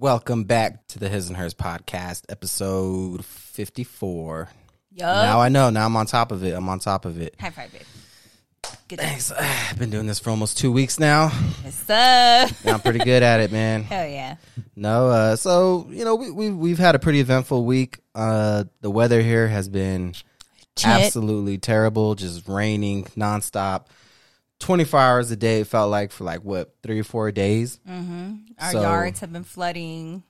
[0.00, 4.48] Welcome back to the His and Hers podcast, episode 54.
[4.92, 5.00] Yup.
[5.00, 5.70] Now I know.
[5.70, 6.54] Now I'm on top of it.
[6.54, 7.34] I'm on top of it.
[7.40, 7.82] High five, babe.
[8.86, 9.32] Good Thanks.
[9.32, 11.30] I've been doing this for almost two weeks now.
[11.62, 12.48] What's up?
[12.64, 13.82] And I'm pretty good at it, man.
[13.82, 14.36] Hell yeah.
[14.76, 17.98] No, uh, so you know we, we we've had a pretty eventful week.
[18.14, 20.12] Uh, the weather here has been
[20.76, 20.86] Shit.
[20.86, 23.86] absolutely terrible, just raining nonstop,
[24.60, 25.60] 24 hours a day.
[25.60, 27.78] It felt like for like what three or four days.
[27.88, 28.34] Mm-hmm.
[28.58, 30.22] Our So- yards have been flooding.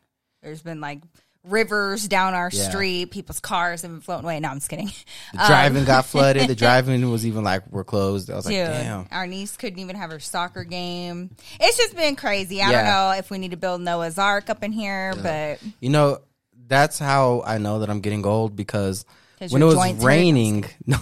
[0.43, 1.01] There's been like
[1.45, 2.69] rivers down our Yeah.
[2.69, 3.11] street.
[3.11, 4.38] People's cars have been floating away.
[4.41, 4.91] No, I'm just kidding.
[5.33, 6.49] The driving got um, flooded.
[6.49, 8.30] The driving was even like we're closed.
[8.30, 9.07] I was like, damn.
[9.11, 11.30] our niece couldn't even have her soccer game.
[11.59, 12.60] It's just been crazy.
[12.60, 12.77] I Yeah.
[12.83, 16.19] don't know if we need to build Noah's Ark up in here, but You know,
[16.66, 19.07] that's how I know that I'm getting old because
[19.49, 20.99] when it was raining, no,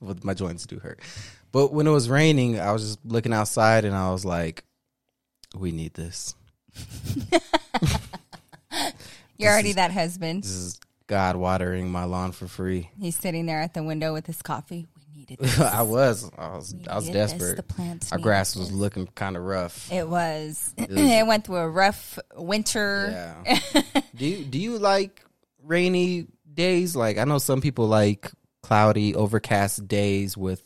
[0.00, 1.00] well, my joints do hurt.
[1.52, 4.64] But when it was raining, I was just looking outside and I was like,
[5.56, 6.34] we need this.
[9.36, 10.44] you're already that husband.
[10.44, 12.90] This is God watering my lawn for free.
[13.00, 14.86] He's sitting there at the window with his coffee.
[14.96, 15.58] We needed this.
[15.58, 17.14] I was, I was, I was this.
[17.32, 17.56] desperate.
[17.56, 18.76] The plants Our needed grass was this.
[18.76, 19.90] looking kind of rough.
[19.92, 20.72] It was.
[20.78, 23.34] was- it went through a rough winter.
[23.44, 23.70] Yeah.
[24.14, 25.24] do you do you like
[25.64, 26.94] rainy days?
[26.94, 28.30] Like I know some people like
[28.62, 30.62] cloudy, overcast days with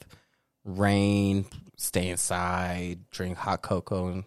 [0.64, 1.44] rain,
[1.76, 4.24] stay inside, drink hot cocoa and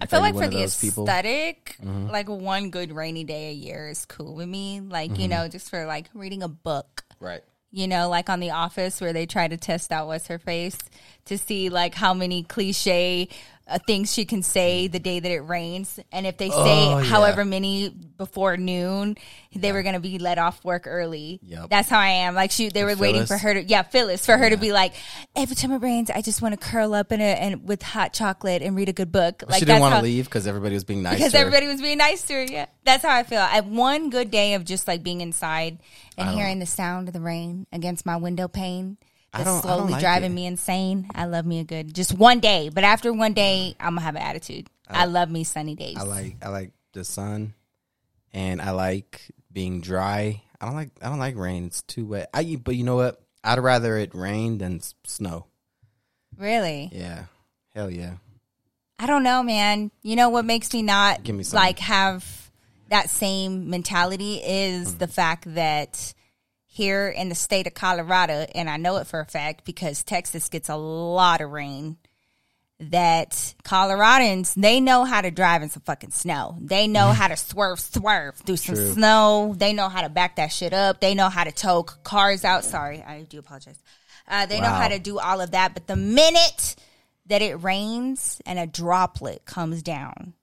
[0.00, 1.04] I feel like for the people?
[1.06, 1.08] Mm-hmm.
[1.08, 4.80] aesthetic, like one good rainy day a year is cool with me.
[4.80, 5.20] Like, Mm-hmm.
[5.22, 7.04] you know, just for like reading a book.
[7.20, 7.42] Right.
[7.70, 10.78] You know, like on The Office where they try to test out what's her face
[11.26, 13.28] to see like how many cliche
[13.68, 16.98] uh, things she can say the day that it rains, and if they say Oh,
[16.98, 17.04] yeah.
[17.04, 19.16] however many before noon,
[19.54, 21.40] they were gonna be let off work early.
[21.42, 21.70] Yep.
[21.70, 22.34] That's how I am.
[22.34, 24.94] Like she, they were waiting for her to, yeah, Phyllis, for her to be like,
[25.36, 28.12] every time it rains, I just want to curl up in a and with hot
[28.12, 29.42] chocolate and read a good book.
[29.48, 31.16] Like she didn't want to leave because everybody was being nice.
[31.18, 31.46] because to her.
[31.46, 32.44] everybody was being nice to her.
[32.44, 33.40] Yeah, that's how I feel.
[33.40, 35.78] I have one good day of just like being inside
[36.16, 38.96] and hearing the sound of the rain against my window pane.
[39.32, 40.34] I That's I slowly like driving it.
[40.34, 41.08] me insane.
[41.14, 44.16] I love me a good just one day, but after one day, I'm gonna have
[44.16, 44.68] an attitude.
[44.88, 45.96] I, love me sunny days.
[45.98, 47.52] I like I like the sun,
[48.32, 49.20] and I like
[49.52, 50.42] being dry.
[50.60, 51.66] I don't like I don't like rain.
[51.66, 52.30] It's too wet.
[52.32, 53.20] I but you know what?
[53.44, 55.46] I'd rather it rain than snow.
[56.36, 56.88] really.
[56.92, 57.24] Yeah,
[57.74, 58.14] hell yeah.
[58.98, 59.90] I don't know, man.
[60.02, 62.50] You know what makes me not Give me like have
[62.90, 64.98] that same mentality is Hmm.
[64.98, 66.14] the fact that
[66.78, 70.48] here in the state of Colorado, and I know it for a fact because Texas
[70.48, 71.98] gets a lot of rain.
[72.80, 73.32] That
[73.64, 76.56] Coloradans they know how to drive in some fucking snow.
[76.60, 78.92] They know how to swerve, swerve through some True.
[78.92, 79.54] snow.
[79.58, 81.00] They know how to back that shit up.
[81.00, 82.64] They know how to tow cars out.
[82.64, 83.82] Sorry, I do apologize.
[84.28, 85.74] Uh, they know how to do all of that.
[85.74, 86.76] But the minute
[87.26, 90.34] that it rains and a droplet comes down,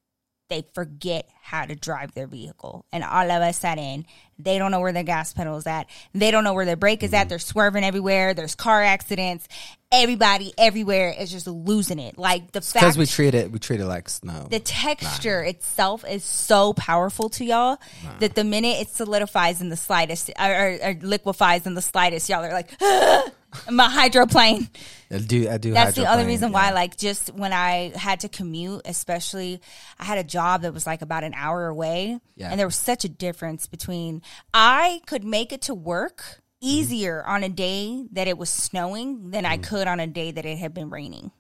[0.48, 2.86] they forget how to drive their vehicle.
[2.92, 4.06] And all of a sudden,
[4.38, 5.88] they don't know where their gas pedal is at.
[6.14, 7.16] They don't know where their brake is Mm-hmm.
[7.16, 7.30] at.
[7.30, 8.34] They're swerving everywhere.
[8.34, 9.48] There's car accidents.
[9.92, 12.18] Everybody everywhere is just losing it.
[12.18, 14.48] Like the fact Because we treat it we treat it like snow.
[14.50, 17.78] the texture itself is so powerful to y'all
[18.20, 22.28] that the minute it solidifies in the slightest or, or, or liquefies in the slightest,
[22.30, 22.72] y'all are like,
[23.70, 24.70] my hydroplane.
[25.12, 25.72] I do I do.
[25.72, 26.54] That's the other reason yeah.
[26.54, 29.62] why, like, just when I had to commute, especially,
[30.00, 32.50] I had a job that was like about an hour away, Yeah.
[32.50, 34.22] and there was such a difference between
[34.54, 36.24] I could make it to work
[36.64, 36.68] Mm-hmm.
[36.80, 40.46] easier on a day that it was snowing than I could on a day that
[40.46, 41.32] it had been raining.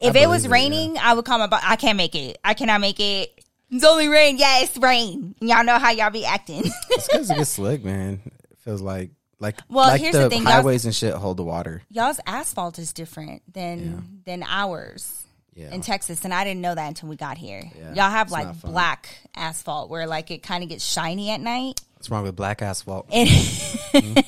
[0.00, 0.54] If it was it, yeah.
[0.54, 1.62] raining, I would call my boss.
[1.64, 2.36] I can't make it.
[2.44, 3.32] I cannot make it.
[3.70, 4.36] It's only rain.
[4.36, 5.36] Yeah, it's rain.
[5.40, 6.62] Y'all know how y'all be acting.
[6.90, 8.20] It's because it gets slick, man.
[8.50, 9.10] It feels like
[9.40, 11.82] like Well, like here's the, the thing, highways and shit hold the water.
[11.90, 15.24] Y'all's asphalt is different than than ours.
[15.54, 15.72] Yeah.
[15.72, 17.60] in Texas, and I didn't know that until we got here.
[17.76, 21.80] Yeah, Y'all have like black asphalt where like it kind of gets shiny at night.
[21.94, 23.08] What's wrong with black asphalt?
[23.12, 23.28] And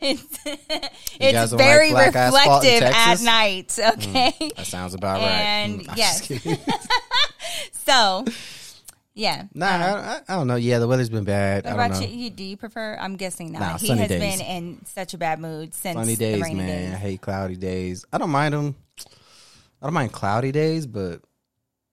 [0.00, 0.38] it's
[1.20, 3.24] it's very like black asphalt in reflective at Mm.
[3.24, 3.78] night.
[3.78, 5.30] Okay, That sounds about right.
[5.30, 6.26] And, Mm, yes.
[7.86, 8.24] so
[9.20, 9.44] yeah.
[9.54, 10.56] nah, I, I, I don't know.
[10.56, 11.64] Yeah, the weather's been bad.
[11.64, 12.06] What I don't about know.
[12.08, 12.30] you, you?
[12.30, 12.96] Do you prefer?
[13.00, 13.60] I'm guessing not.
[13.60, 14.18] Nah, he has days.
[14.20, 16.94] been in such a bad mood since Sunny days, man.
[16.94, 18.04] I hate cloudy days.
[18.12, 18.74] I don't mind them.
[19.82, 21.22] I don't mind cloudy days, but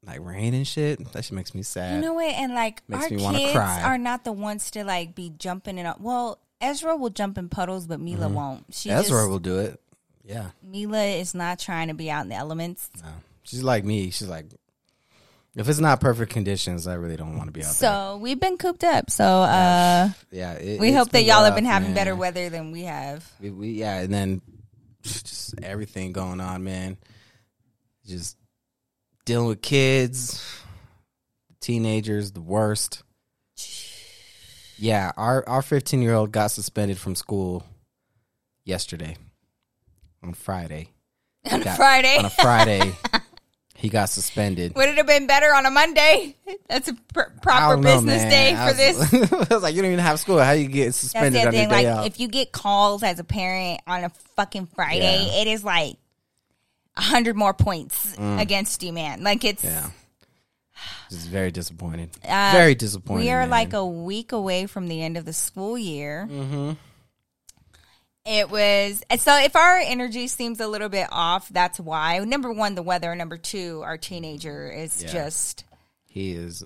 [0.05, 1.95] like rain and shit, that shit makes me sad.
[1.95, 2.33] You know what?
[2.33, 3.81] And like Makes our me kids cry.
[3.83, 5.85] are not the ones to like be jumping in.
[5.85, 8.65] A, well, Ezra will jump in puddles, but Mila won't.
[8.71, 8.99] She Mm-hmm.
[8.99, 9.79] Ezra just, will do it.
[10.23, 12.89] Yeah, Mila is not trying to be out in the elements.
[13.01, 13.09] no.
[13.43, 14.09] she's like me.
[14.11, 14.45] She's like,
[15.57, 17.73] if it's not perfect conditions, I really don't want to be out there.
[17.73, 19.09] So we've been cooped up.
[19.09, 21.95] So uh, Yeah, it, we hope that y'all have been having man.
[21.95, 23.29] better weather than we have.
[23.41, 24.41] We, we yeah, and then
[25.03, 26.97] just everything going on, man.
[28.05, 28.37] Just
[29.25, 30.41] dealing with kids,
[31.59, 33.03] teenagers, the worst.
[34.77, 37.65] Yeah, our our 15 year old got suspended from school
[38.63, 39.17] yesterday
[40.23, 40.89] on Friday.
[41.51, 42.17] on Got- Friday.
[42.17, 42.95] On a Friday,
[43.77, 44.75] he got suspended.
[44.75, 46.35] Would it have been better on a Monday?
[46.69, 48.29] That's a pr- proper know, business man.
[48.31, 49.31] day for this.
[49.51, 50.39] I was like, you don't even have school.
[50.39, 51.69] How you get suspended on your thing.
[51.69, 52.05] day Like, off?
[52.07, 55.41] if you get calls as a parent on a fucking Friday, Yeah.
[55.41, 55.95] it is like
[56.95, 59.21] a hundred more points against you, man.
[59.23, 59.63] Like it's.
[59.63, 59.69] Mm.
[59.69, 59.89] yeah,
[61.11, 62.09] just very disappointed.
[62.27, 63.25] Uh, very disappointed.
[63.25, 63.49] We are man.
[63.51, 66.27] like a week away from the end of the school year.
[66.29, 66.71] Mm-hmm.
[68.27, 72.19] It was so if our energy seems a little bit off, that's why.
[72.19, 73.15] Number one, the weather.
[73.15, 75.11] Number two, our teenager is Yeah.
[75.11, 75.63] just
[76.05, 76.63] He is,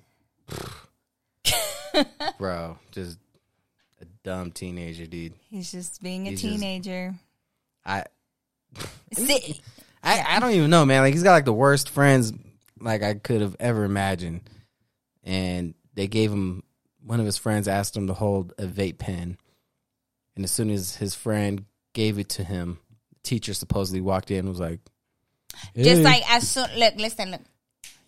[2.37, 3.19] bro, just
[4.01, 5.33] a dumb teenager, dude.
[5.49, 7.13] he's just being a He's just- teenager.
[7.85, 8.05] I,
[9.13, 9.59] Si-
[10.03, 11.01] I, I don't even know, man.
[11.01, 12.33] Like he's got like the worst friends
[12.79, 14.41] like I could have ever imagined,
[15.23, 16.63] and they gave him
[17.05, 19.37] one of his friends asked him to hold a vape pen,
[20.35, 22.79] and as soon as his friend gave it to him,
[23.09, 24.79] the teacher supposedly walked in and was like,
[25.75, 27.41] Just like as soon look, listen, look.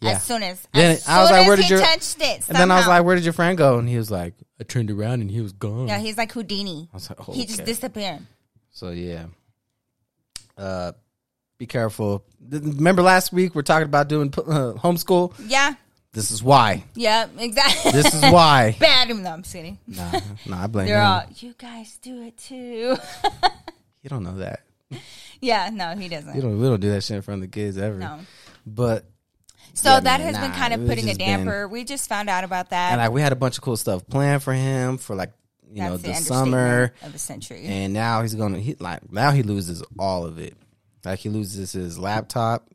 [0.01, 0.11] Yeah.
[0.17, 2.57] As soon as, Then as I was like, where did he your- touched it, and
[2.57, 4.91] then I was like, "Where did your friend go?" And he was like, "I turned
[4.91, 6.89] around and he was gone." yeah, he's like Houdini.
[6.91, 8.19] I was like, oh, He just disappeared.
[8.71, 9.27] So yeah,
[10.57, 10.91] uh,
[11.57, 12.25] be careful.
[12.49, 15.33] Remember last week we're talking about doing uh, homeschool.
[15.47, 15.75] Yeah,
[16.13, 16.83] This is why.
[16.95, 17.91] yeah, exactly.
[17.91, 18.75] This is why.
[18.79, 19.23] bad him.
[19.23, 19.79] No, I'm just kidding.
[19.87, 20.11] nah,
[20.45, 21.05] nah, I blame They're him.
[21.05, 22.95] all you guys do it too.
[24.03, 24.59] You don't know that.
[25.39, 26.35] yeah, no, he doesn't.
[26.35, 26.59] You don't.
[26.59, 27.95] We don't do that shit in front of the kids ever.
[27.95, 28.19] no.
[28.65, 29.05] But
[29.73, 31.69] So Yeah, that man, has been kind of putting a just been- damper.
[31.69, 32.91] we just found out about that.
[32.91, 35.31] and like we had a bunch of cool stuff planned for him for like
[35.71, 37.63] you know That's the summer, of the century.
[37.65, 40.53] and now he's gonna he like now he loses all of it.
[41.05, 42.69] Like he loses his laptop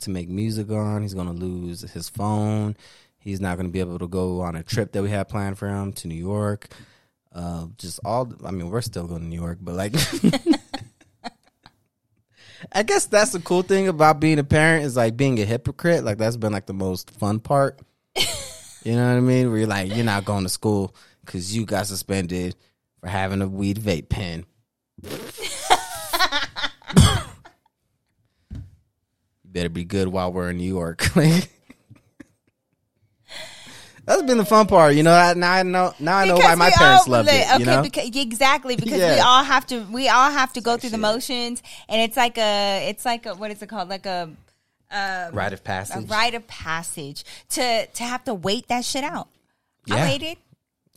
[0.00, 1.02] to make music on.
[1.02, 2.76] He's gonna lose his phone.
[3.18, 5.68] He's not gonna be able to go on a trip that we had planned for
[5.68, 6.68] him to New York.
[7.36, 8.32] Uh, just all.
[8.46, 9.92] I mean, we're still going to New York, but like,
[12.72, 16.02] I guess that's the cool thing about being a parent is like being a hypocrite.
[16.02, 17.78] Like that's been like the most fun part.
[18.16, 19.50] you know what I mean?
[19.50, 20.96] Where you're like, you're not going to school
[21.26, 22.56] because you got suspended
[23.00, 24.46] for having a weed vape pen.
[25.02, 25.10] you
[29.56, 31.06] better be good while we're in New York.
[34.04, 35.12] That's been the fun part, you know.
[35.12, 35.92] I, now I know.
[35.98, 37.44] Now I know why my parents loved it.
[37.50, 39.80] Okay, You know, because, exactly because we all have to.
[39.90, 42.88] We all have to go through the motions, and it's like a.
[42.88, 43.34] It's like a.
[43.34, 43.88] What is it called?
[43.88, 44.30] Like a.
[44.88, 46.08] Um, rite of A passage.
[46.08, 49.26] rite of passage to to have to wait that shit out.
[49.90, 50.36] I waited.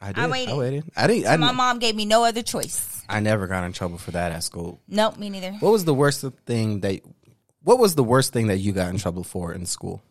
[0.01, 0.23] I did.
[0.23, 0.55] I waited.
[0.57, 0.83] waited.
[0.95, 1.25] I didn't.
[1.25, 3.03] I, My didn't- mom gave me no other choice.
[3.09, 4.79] I never got in trouble for that at school.
[4.87, 5.53] Nope, me neither.
[5.53, 7.01] What was the worst thing that?
[7.61, 10.01] What was the worst thing that you got in trouble for in school?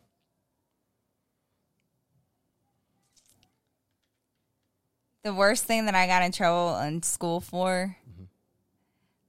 [5.25, 7.97] The worst thing that I got in trouble in school for,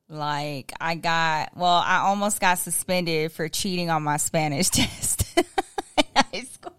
[0.07, 5.45] like I got, well, I almost got suspended for cheating on my Spanish test in
[6.15, 6.73] high school.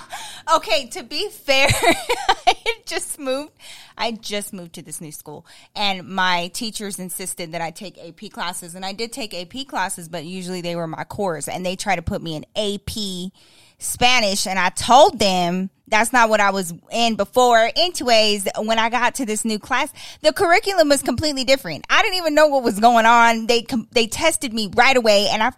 [0.54, 1.68] okay, to be fair,
[2.46, 2.54] I
[2.86, 3.52] just moved.
[3.96, 8.30] I just moved to this new school, and my teachers insisted that I take AP
[8.30, 11.76] classes, and I did take AP classes, but usually they were my cores, and they
[11.76, 13.32] tried to put me in AP
[13.78, 17.70] Spanish, and I told them that's not what I was in before.
[17.76, 19.92] Anyways, when I got to this new class,
[20.22, 21.86] the curriculum was completely different.
[21.88, 23.46] I didn't even know what was going on.
[23.46, 25.52] They they tested me right away, and I,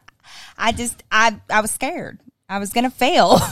[0.56, 2.20] I just I I was scared.
[2.50, 3.38] I was gonna fail.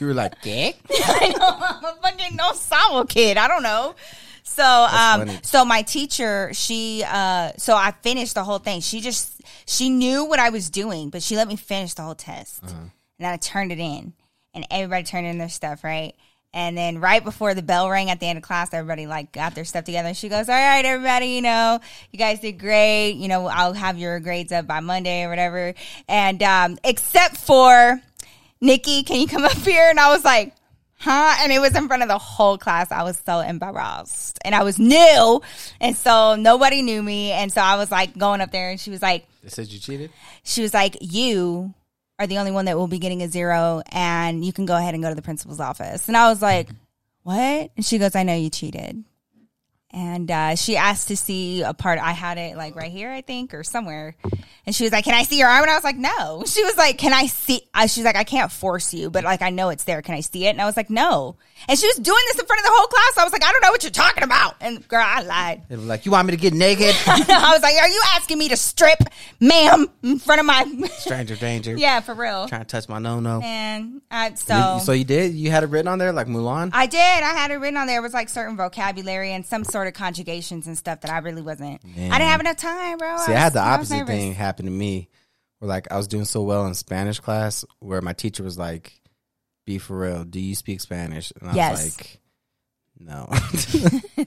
[0.00, 0.72] You were like, yeah.
[0.90, 3.38] I know I'm a fucking no sabo kid.
[3.38, 3.94] I don't know.
[4.42, 5.38] So um funny.
[5.42, 8.82] so my teacher, she uh so I finished the whole thing.
[8.82, 12.14] She just she knew what I was doing, but she let me finish the whole
[12.14, 12.62] test.
[12.64, 12.74] Uh-huh.
[12.74, 14.12] And then I turned it in.
[14.52, 16.14] And everybody turned in their stuff, right?
[16.52, 19.54] And then right before the bell rang at the end of class, everybody like got
[19.54, 20.08] their stuff together.
[20.08, 23.12] And she goes, "All right, everybody, you know, you guys did great.
[23.12, 25.74] You know, I'll have your grades up by Monday or whatever."
[26.08, 28.00] And um, except for
[28.60, 29.88] Nikki, can you come up here?
[29.90, 30.54] And I was like,
[30.98, 31.36] huh?
[31.40, 32.90] And it was in front of the whole class.
[32.90, 34.38] I was so embarrassed.
[34.44, 35.42] And I was new.
[35.80, 37.32] And so nobody knew me.
[37.32, 39.78] And so I was like going up there and she was like, They said you
[39.78, 40.10] cheated.
[40.42, 41.74] she was like, you
[42.18, 44.94] are the only one that will be getting a zero and you can go ahead
[44.94, 46.08] and go to the principal's office.
[46.08, 46.70] And I was like,
[47.24, 47.70] what?
[47.76, 49.04] And she goes, I know you cheated.
[49.90, 51.98] And uh, she asked to see a part.
[51.98, 54.14] I had it like right here, I think, or somewhere.
[54.66, 56.64] And she was like, "Can I see your arm?" And I was like, "No." She
[56.64, 59.68] was like, "Can I see?" She's like, "I can't force you, but like I know
[59.70, 60.02] it's there.
[60.02, 61.36] Can I see it?" And I was like, "No."
[61.68, 63.18] And she was doing this in front of the whole class.
[63.18, 65.62] I was like, "I don't know what you're talking about." And girl, I lied.
[65.68, 68.38] They were like, "You want me to get naked?" I was like, "Are you asking
[68.38, 68.98] me to strip,
[69.40, 70.64] ma'am, in front of my?"
[70.98, 71.76] Stranger danger.
[71.76, 72.46] yeah, for real.
[72.48, 73.40] Trying to touch my no no.
[73.42, 75.34] And I, so So you did?
[75.34, 76.70] You had it written on there like Mulan?
[76.72, 76.98] I did.
[77.00, 77.98] I had it written on there.
[77.98, 81.42] It was like certain vocabulary and some sort of conjugations and stuff that I really
[81.42, 81.82] wasn't.
[81.96, 82.12] Man.
[82.12, 83.16] I didn't have enough time, bro.
[83.18, 85.08] See, I had the was- was opposite thing happen to me.
[85.58, 89.00] Where like I was doing so well in Spanish class, where my teacher was like,
[89.66, 90.24] "Be for real.
[90.24, 91.72] Do you speak Spanish?" And I Yes.
[91.84, 92.20] was like,
[92.98, 93.28] "No."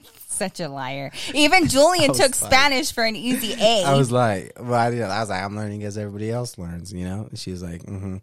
[0.28, 1.10] Such a liar.
[1.34, 3.84] Even Julian took like- Spanish for an easy A.
[3.84, 6.92] I was like, well, I, did, I was like, I'm learning as everybody else learns,
[6.92, 7.26] you know.
[7.28, 8.18] And she was like, mm-hmm.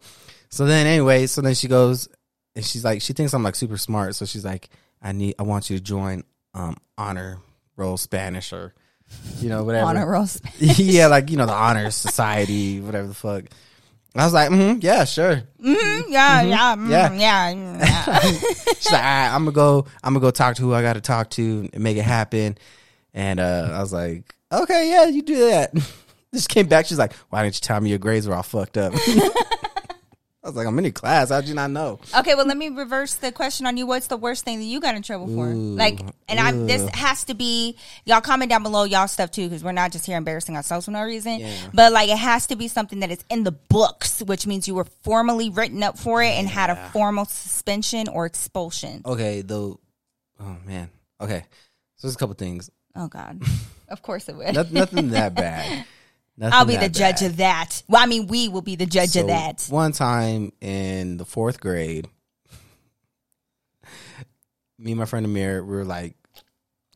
[0.49, 2.07] So then, anyway, so then she goes,
[2.55, 4.69] and she's like, she thinks I'm like super smart, so she's like,
[5.01, 6.23] I need, I want you to join
[6.55, 7.37] um honor
[7.75, 8.73] roll Spanish or,
[9.39, 9.85] you know, whatever.
[9.85, 10.79] honor roll Spanish.
[10.79, 13.43] yeah, like you know the honor society, whatever the fuck.
[14.15, 15.43] I was like, mm-hmm, yeah, sure.
[15.63, 17.13] Mhm, yeah, yeah, mm, Yeah.
[17.13, 18.19] yeah, yeah.
[18.31, 19.85] She's like, all right, I'm gonna go.
[20.03, 22.57] I'm gonna go talk to who I got to talk to and make it happen.
[23.13, 25.73] And uh, I was like, okay, yeah, you do that.
[26.33, 26.85] Just came back.
[26.85, 28.93] She's like, why didn't you tell me your grades were all fucked up?
[30.47, 31.27] I was like, I'm in your class.
[31.27, 31.99] How'd you not know?
[32.17, 33.85] Okay, well, let me reverse the question on you.
[33.85, 35.49] What's the worst thing that you got in trouble for?
[35.49, 35.99] Ooh, like,
[36.29, 37.75] and I'm this has to be
[38.05, 40.91] y'all comment down below y'all stuff too because we're not just here embarrassing ourselves for
[40.91, 41.41] no reason.
[41.41, 41.53] Yeah.
[41.73, 44.75] But like, it has to be something that is in the books, which means you
[44.75, 49.01] were formally written up for it and had a formal suspension or expulsion.
[49.05, 49.81] Okay, though.
[50.39, 50.89] Oh man.
[51.19, 51.43] Okay,
[51.97, 52.69] so there's a couple things.
[52.95, 53.41] Oh God,
[53.89, 54.53] of course it would.
[54.55, 55.85] Noth- nothing that bad.
[56.37, 57.31] Nothing I'll be the judge bad.
[57.31, 57.83] of that.
[57.87, 59.65] Well, I mean, we will be the judge So, of that.
[59.69, 62.07] One time in the fourth grade,
[64.77, 66.15] me and my friend Amir, we were like,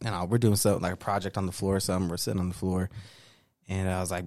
[0.04, 2.10] you know, we're doing something like a project on the floor or something.
[2.10, 2.90] We're sitting on the floor,
[3.68, 4.26] and I was like,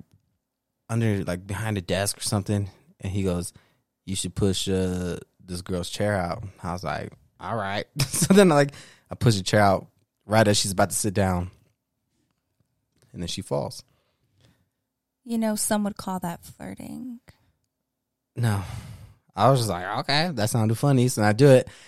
[0.89, 2.69] under like behind a desk or something,
[3.01, 3.53] and he goes,
[4.05, 8.49] "You should push uh, this girl's chair out." I was like, "All right." so then,
[8.49, 8.73] like,
[9.11, 9.87] I push the chair out
[10.27, 11.51] right as she's about to sit down,
[13.13, 13.85] and then she falls.
[15.25, 17.21] You know, some would call that flirting.
[18.37, 18.63] No.
[19.37, 21.69] I was just like, okay, that sounded funny, so I do it.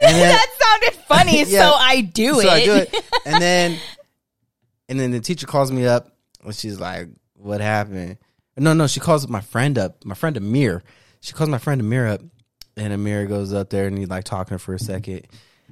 [0.00, 1.68] And then, that sounded funny, Yeah.
[1.70, 2.48] so I do so it.
[2.48, 2.94] I do it.
[3.24, 3.78] And then
[4.88, 6.08] and then the teacher calls me up
[6.44, 8.18] and she's like, What happened?
[8.56, 10.82] No, no, she calls my friend up, my friend Amir.
[11.20, 12.20] She calls my friend Amir up
[12.76, 15.28] and Amir goes up there and he's like talking to her for a second.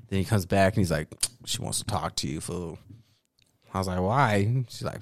[0.08, 1.08] Then he comes back and he's like,
[1.44, 2.78] She wants to talk to you, fool.
[3.72, 4.64] I was like, why?
[4.68, 5.00] She's like,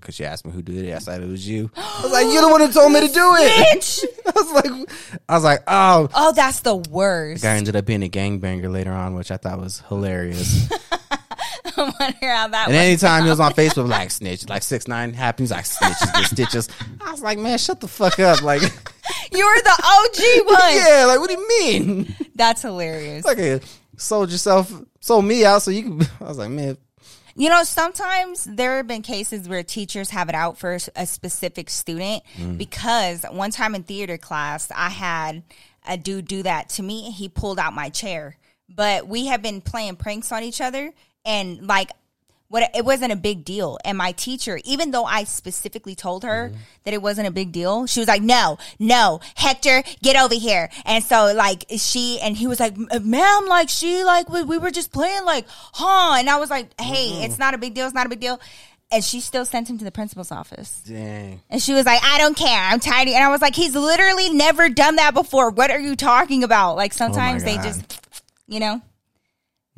[0.00, 0.94] because she asked me who did it.
[0.94, 1.70] I said it was you.
[1.76, 3.78] I was like, you're the one who told me to do it.
[3.80, 4.04] Bitch.
[4.26, 7.42] I was like, I was like, oh, Oh, that's the worst.
[7.42, 10.68] guy ended up being a gangbanger later on, which I thought was hilarious.
[11.76, 15.12] I wonder how that and anytime he was on Facebook, like snitch, like six nine
[15.12, 16.68] happens, like snitches get stitches.
[17.00, 18.42] I was like, man, shut the fuck up.
[18.42, 18.62] Like,
[19.32, 20.74] You were the OG one.
[20.74, 22.14] yeah, like what do you mean?
[22.34, 23.24] That's hilarious.
[23.24, 23.60] Like, a,
[23.96, 26.02] sold yourself, sold me out, so you can.
[26.20, 26.76] I was like, man,
[27.38, 31.70] You know, sometimes there have been cases where teachers have it out for a specific
[31.70, 32.58] student Mm.
[32.58, 35.44] because one time in theater class, I had
[35.86, 37.10] a dude do that to me.
[37.12, 38.36] He pulled out my chair,
[38.68, 40.92] but we have been playing pranks on each other,
[41.24, 41.92] and like.
[42.50, 46.48] What it wasn't a big deal, and my teacher, even though I specifically told her
[46.48, 46.58] Mm-hmm.
[46.84, 50.70] that it wasn't a big deal, she was like, "No, no, Hector, get over here."
[50.86, 54.70] And so, like, she and he was like, "Ma'am, like she, like we, we were
[54.70, 57.84] just playing, like, huh?" And I was like, "Hey, it's not a big deal.
[57.84, 58.40] It's not a big deal."
[58.90, 60.80] And she still sent him to the principal's office.
[60.86, 61.42] dang.
[61.50, 62.58] And she was like, I don't care.
[62.58, 63.08] I'm tired.
[63.08, 65.50] And I was like, he's literally never done that before.
[65.50, 66.76] What are you talking about?
[66.76, 68.00] Like sometimes they just,
[68.46, 68.80] you know.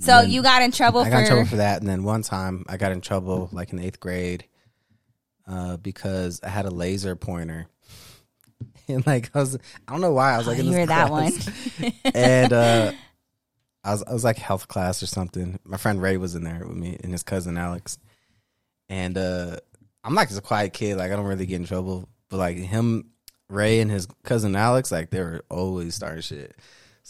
[0.00, 2.22] So you got in trouble I for got in trouble for that, and then one
[2.22, 4.44] time I got in trouble, like in eighth grade,
[5.46, 7.66] uh, because I had a laser pointer.
[8.88, 10.86] And like I was, I don't know why I was like in you this were
[10.86, 11.32] that one.
[12.14, 12.92] and uh,
[13.84, 15.60] I was I was like health class or something.
[15.64, 17.98] My friend Ray was in there with me and his cousin Alex.
[18.88, 19.58] And uh,
[20.02, 20.96] I'm like just a quiet kid.
[20.96, 22.08] Like I don't really get in trouble.
[22.28, 23.10] But like him,
[23.48, 26.56] Ray, and his cousin Alex, like they were always starting shit.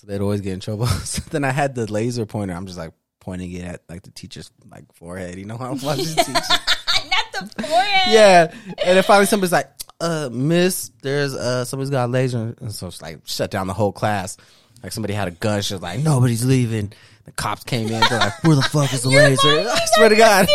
[0.00, 0.87] So they'd always get in trouble.
[1.04, 2.54] so then I had the laser pointer.
[2.54, 5.38] I'm just like pointing it at like the teacher's like forehead.
[5.38, 6.33] You know how I'm watching teacher.
[6.33, 8.09] Not the forehead.
[8.09, 8.54] yeah.
[8.66, 9.69] And then finally somebody's like,
[10.00, 13.75] uh, miss, there's uh somebody's got a laser and so it's like shut down the
[13.75, 14.38] whole class.
[14.83, 16.95] Like somebody had a gun, she was like, Nobody's leaving.
[17.26, 19.49] The cops came in, they're like, Where the fuck is the laser?
[19.71, 20.49] I swear to God.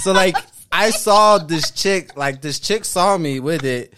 [0.00, 0.36] So like
[0.72, 3.92] I saw this chick, like this chick saw me with it,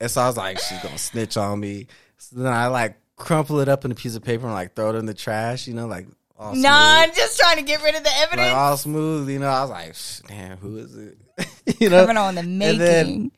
[0.00, 1.86] and so I was like, she's gonna snitch on me.
[2.16, 4.90] So then I like crumple it up in a piece of paper and like throw
[4.90, 6.06] it in the trash, you know, like
[6.38, 6.60] all Nah,
[7.02, 7.08] smooth.
[7.10, 8.48] I'm just trying to get rid of the evidence.
[8.48, 9.28] like all smooth.
[9.30, 11.18] You know, I was like, "Shh, damn, who is it?
[11.80, 12.78] you know, Criminal in the making.
[12.78, 13.30] then-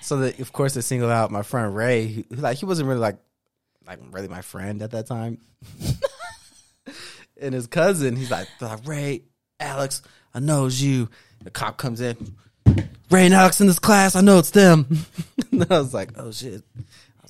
[0.00, 2.06] so that of course they singled out my friend Ray.
[2.08, 3.16] Who, who, like he wasn't really like
[3.86, 5.38] like really my friend at that time.
[7.40, 9.22] and his cousin, he's like, like Ray,
[9.60, 10.02] Alex,
[10.34, 11.08] I know it's you.
[11.42, 12.34] The cop comes in.
[13.10, 14.16] Ray and Alex in this class.
[14.16, 14.86] I know it's them.
[15.52, 16.62] and I was like, oh shit.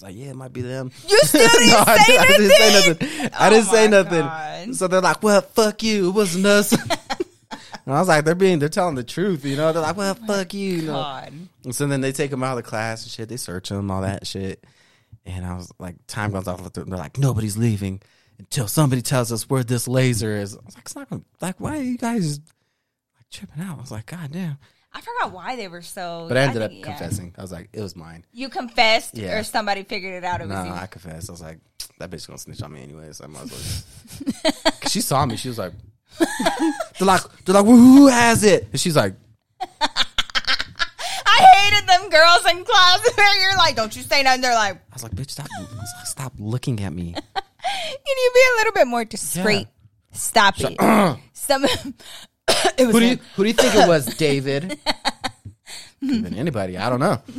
[0.05, 0.91] I like, yeah, it might be them.
[1.09, 3.09] You still didn't No, I say didn't- I didn't say nothing?
[3.09, 3.31] nothing.
[3.39, 4.21] I didn't Oh say nothing.
[4.21, 4.75] God.
[4.77, 6.09] So they're like, well, fuck you.
[6.09, 6.73] It wasn't us.
[7.87, 9.45] and I was like, they're being, they're telling the truth.
[9.45, 10.71] You know, they're like, well, oh fuck you.
[10.77, 11.25] you know?
[11.65, 13.29] And so then they take him out of the class and shit.
[13.31, 14.63] They search him, all that shit.
[15.25, 16.71] And I was like, time goes off.
[16.75, 18.03] They're like, nobody's leaving
[18.39, 20.55] until somebody tells us where this laser is.
[20.55, 22.41] I was like, it's not gonna, like, why are you guys
[23.17, 23.79] like tripping out?
[23.79, 24.59] I was like, God damn.
[24.97, 26.27] I forgot why they were so.
[26.29, 26.97] But I ended think- up yeah.
[26.97, 27.35] confessing.
[27.37, 28.25] I was like, it was mine.
[28.33, 29.39] You confessed, Yeah.
[29.39, 30.41] or somebody figured it out.
[30.41, 30.71] It No, you.
[30.71, 31.29] I confessed.
[31.29, 31.59] I was like,
[31.99, 33.21] that bitch gonna snitch on me anyways.
[33.21, 33.85] I might as
[34.45, 34.53] well.
[34.89, 35.37] she saw me.
[35.37, 35.73] She was like,
[36.99, 38.69] they're like, they're like, well, who has it?
[38.71, 39.15] And she's like,
[39.81, 44.75] I hated them girls in class where you're like, "Don't you say nothing." They're like,
[44.77, 45.49] I was like, bitch, stop,
[46.05, 47.13] stop looking at me.
[47.15, 49.67] "Can you be a little bit more discreet?"
[50.13, 50.79] Stop it.
[51.33, 51.65] Some.
[52.79, 52.95] it was.
[52.95, 54.79] Who do you who do you think it was, David?
[56.01, 56.77] Could have been anybody.
[56.79, 57.21] I don't know.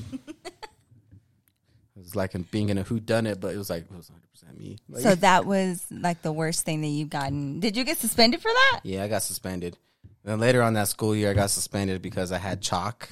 [1.95, 3.91] It was like in being in a who done it, but it was like it
[3.95, 4.77] was 100 percent me.
[4.89, 7.59] Like, So that was like the worst thing that you've gotten.
[7.61, 8.81] Did you get suspended for that?
[8.83, 9.77] yeah, I got suspended.
[10.23, 13.09] Then later on that school year, I got suspended because I had chalk,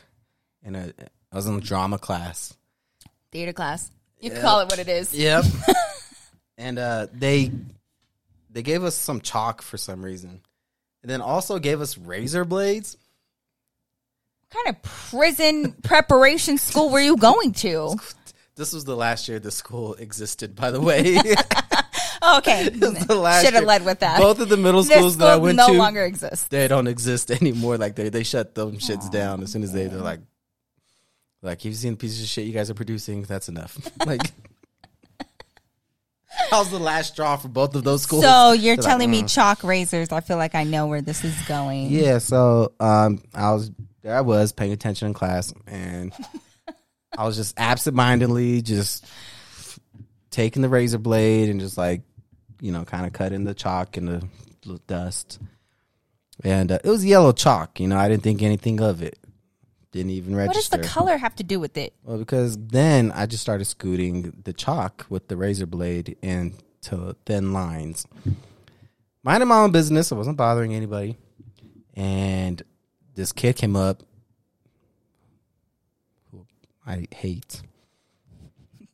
[0.63, 0.91] and I,
[1.31, 2.55] I was in a drama class.
[3.31, 3.89] Theater class.
[4.19, 5.13] You can call it what it is.
[5.13, 5.45] Yep.
[6.57, 7.51] and uh, they
[8.49, 10.41] they gave us some chalk for some reason,
[11.03, 12.97] and then also gave us razor blades.
[14.51, 17.95] What kind of prison preparation school were you going to?
[18.55, 21.17] This was the last year the school existed, by the way.
[22.37, 22.63] Okay.
[22.73, 24.17] Should have led with that.
[24.17, 26.49] Both of the middle schools that I went no to, no longer exist.
[26.49, 27.77] they don't exist anymore.
[27.77, 30.21] Like they they shut them shits down as soon as they they're like,
[31.41, 33.23] like you've seen the pieces of shit you guys are producing.
[33.23, 33.77] That's enough.
[34.05, 34.21] like.
[36.51, 38.23] That was the last straw for both of those schools.
[38.23, 40.11] So you're They're like, telling me "Mm." chalk razors.
[40.11, 41.89] I feel like I know where this is going.
[41.89, 43.71] Yeah, so um, I was
[44.01, 44.15] there.
[44.15, 46.13] I was paying attention in class, and
[47.17, 49.05] I was just absentmindedly just
[50.31, 52.01] taking the razor blade and just like,
[52.59, 55.39] you know, kind of cutting the chalk and the dust.
[56.43, 57.79] And uh, it was yellow chalk.
[57.79, 59.17] You know, I didn't think anything of it.
[59.93, 60.75] Didn't even register.
[60.75, 61.93] What does the color have to do with it?
[62.03, 67.53] Well, because then I just started scooting the chalk with the razor blade into thin
[67.53, 68.05] lines.
[69.21, 70.11] Minding my own business.
[70.11, 71.17] I wasn't bothering anybody.
[71.93, 72.61] And
[73.13, 74.01] this kid came up
[76.31, 76.45] who
[76.85, 77.61] I hate.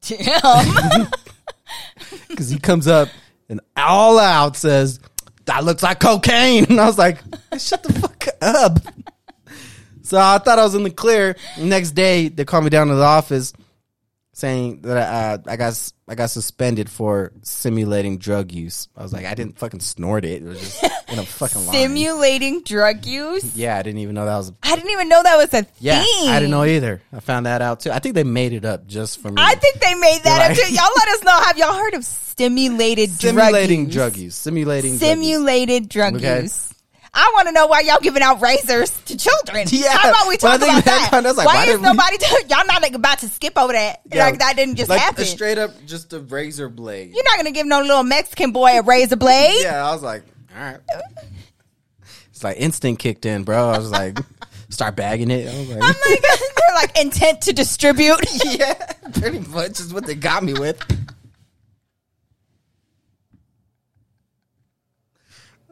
[0.01, 1.07] Damn.
[2.27, 3.09] Because he comes up
[3.49, 4.99] and all out says,
[5.45, 6.65] That looks like cocaine.
[6.69, 7.19] And I was like,
[7.57, 8.79] Shut the fuck up.
[10.09, 11.35] So I thought I was in the clear.
[11.59, 13.53] Next day, they called me down to the office
[14.33, 18.87] saying that uh, I got I got suspended for simulating drug use.
[18.97, 20.41] I was like, I didn't fucking snort it.
[20.41, 21.75] It was just in a fucking line.
[21.75, 23.55] Simulating drug use.
[23.55, 24.51] Yeah, I didn't even know that was.
[24.63, 26.29] I didn't even know that was a Yeah, thing.
[26.29, 27.01] I didn't know either.
[27.13, 27.91] I found that out too.
[27.91, 29.35] I think they made it up just for me.
[29.39, 30.73] I think they made that up too.
[30.73, 31.39] Y'all let us know.
[31.43, 34.23] Have y'all heard of stimulated simulating drug drug use?
[34.23, 34.35] use.
[34.35, 35.19] Simulating drug use.
[35.19, 36.41] Simulated drug Okay.
[36.43, 36.73] use.
[37.19, 39.67] I want to know why y'all giving out razors to children.
[39.71, 41.35] Yeah, How about we talk think about that- that?
[41.35, 42.17] like, why, why is didn't we- nobody?
[42.49, 44.01] y'all not like, about to skip over that?
[44.11, 45.23] Yeah, like that didn't just like happen.
[45.23, 47.11] A straight up, just a razor blade.
[47.13, 49.61] You're not gonna give no little Mexican boy a razor blade.
[49.63, 50.23] Yeah, I was like,
[50.55, 50.79] all right.
[52.31, 53.69] It's like instinct kicked in, bro.
[53.69, 54.17] I was like,
[54.69, 55.47] start bagging it.
[55.47, 58.17] I was like, they're like intent to distribute.
[58.45, 58.73] yeah,
[59.13, 60.81] pretty much is what they got me with.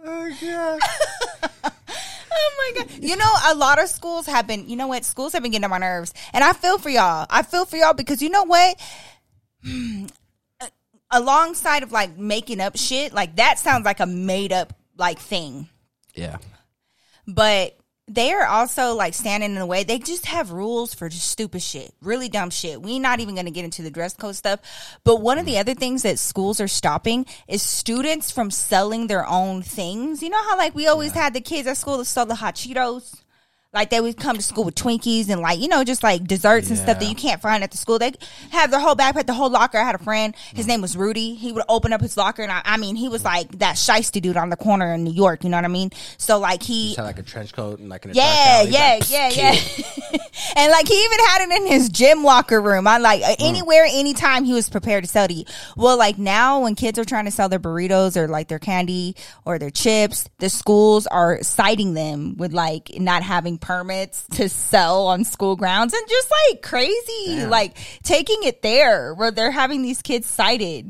[0.08, 0.80] Oh god.
[2.40, 3.04] Oh my god!
[3.04, 4.70] You know, a lot of schools have been.
[4.70, 5.04] You know what?
[5.06, 7.26] Schools have been getting on my nerves, and I feel for y'all.
[7.30, 8.80] I feel for y'all because you know what?
[9.64, 10.06] Hmm.
[11.10, 15.70] Alongside of like making up shit, like that sounds like a made up like thing.
[16.14, 16.38] Yeah.
[17.26, 19.84] But they are also like standing in the way.
[19.84, 22.82] They just have rules for just stupid shit, really dumb shit.
[22.82, 24.62] We're not even going to get into the dress code stuff.
[25.04, 25.60] But one of the mm.
[25.60, 30.24] other things that schools are stopping is students from selling their own things.
[30.24, 32.56] You know how like we always had the kids at school that sold the hot
[32.56, 33.24] Cheetos.
[33.78, 36.70] Like they would come to school with Twinkies and like you know just like desserts
[36.70, 38.00] and stuff that you can't find at the school.
[38.00, 38.12] They
[38.52, 39.78] have their whole backpack, the whole locker.
[39.78, 40.36] I had a friend.
[40.56, 41.36] His name was Rudy.
[41.36, 44.20] He would open up his locker, and I, I mean, he was like that shisty
[44.22, 45.44] dude on the corner in New York.
[45.44, 45.92] You know what I mean?
[46.18, 49.12] So like he, Just had like a trench coat and like an yeah, yeah, He's
[49.12, 49.56] yeah, like, yeah.
[50.56, 52.88] And like he even had it in his gym locker room.
[52.88, 53.36] I like Mm.
[53.40, 55.44] anywhere, anytime he was prepared to sell to you.
[55.76, 59.16] Well, like now when kids are trying to sell their burritos or like their candy
[59.46, 65.08] or their chips, the schools are citing them with like not having permits to sell
[65.08, 67.50] on school grounds and just like crazy, Damn.
[67.50, 70.90] like taking it there where they're having these kids cited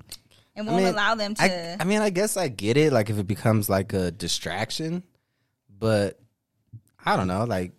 [0.56, 1.44] and won't I mean, allow them to.
[1.44, 2.94] I, I mean, I guess I get it.
[2.94, 5.02] Like if it becomes like a distraction,
[5.76, 6.20] but
[7.04, 7.46] I don't know.
[7.46, 7.72] Like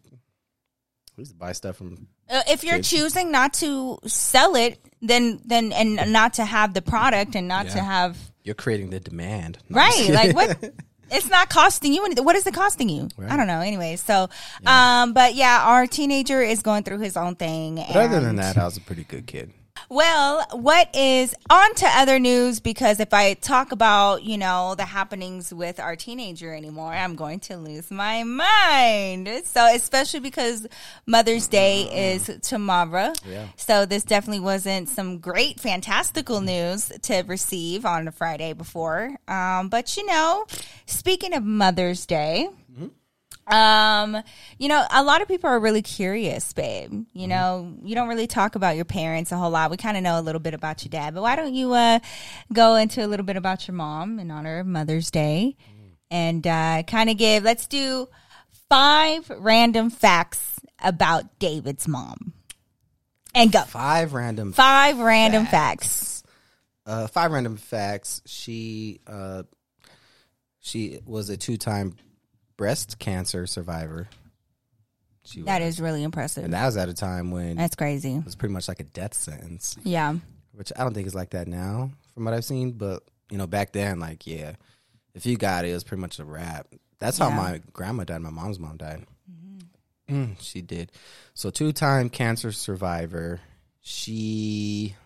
[1.16, 2.08] we used to buy stuff from.
[2.28, 2.90] Uh, if you're Kids.
[2.90, 7.68] choosing not to sell it, then then and not to have the product and not
[7.68, 10.72] to have You're creating the demand, No, right, like what?
[11.10, 12.24] It's not costing you anything.
[12.24, 13.08] What is it costing you?
[13.28, 13.60] I don't know.
[13.60, 14.28] Anyway, so
[14.66, 17.76] um, but yeah, our teenager is going through his own thing.
[17.76, 19.52] But other than that, I was a pretty good kid.
[19.88, 22.60] Well, what is on to other news?
[22.60, 27.40] Because if I talk about, you know, the happenings with our teenager anymore, I'm going
[27.40, 29.28] to lose my mind.
[29.44, 30.66] So, especially because
[31.06, 33.12] Mother's Day is tomorrow.
[33.26, 33.48] Yeah.
[33.56, 39.16] So, this definitely wasn't some great, fantastical news to receive on a Friday before.
[39.26, 40.46] Um, but, you know,
[40.86, 42.48] speaking of Mother's Day,
[43.48, 44.22] um,
[44.58, 47.04] you know, a lot of people are really curious, babe.
[47.12, 49.70] You know, you don't really talk about your parents a whole lot.
[49.70, 51.98] We kind of know a little bit about your dad, but why don't you uh
[52.52, 55.56] go into a little bit about your mom in honor of Mother's Day
[56.10, 58.08] and uh kind of give let's do
[58.68, 62.34] five random facts about David's mom.
[63.34, 63.60] And go.
[63.60, 66.22] Five random Five random facts.
[66.86, 68.20] uh, five random facts.
[68.26, 69.44] She uh,
[70.60, 71.94] she was a two time
[72.58, 74.08] breast cancer survivor.
[75.24, 75.74] She That was.
[75.76, 76.44] is really impressive.
[76.44, 78.16] and that was at a time when That's crazy.
[78.16, 80.16] it was pretty much like a death sentence, Yeah.
[80.52, 82.72] which I don't think is like that now, from what I've seen.
[82.72, 84.56] But you know, back then, like yeah,
[85.14, 86.66] if you got it, it was pretty much a wrap.
[86.98, 87.36] That's how Yeah.
[87.36, 88.20] my grandma died.
[88.22, 89.06] My mom's mom died.
[90.08, 90.90] Mm, she did.
[91.34, 93.40] So two time cancer survivor.
[93.82, 94.96] She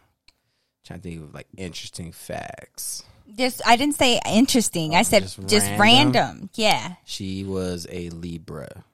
[0.84, 3.02] trying to think of like interesting facts.
[3.36, 4.94] Just I didn't say interesting.
[4.94, 6.12] I said just just, random?
[6.14, 6.50] random.
[6.54, 6.94] Yeah.
[7.04, 8.84] She was a Libra.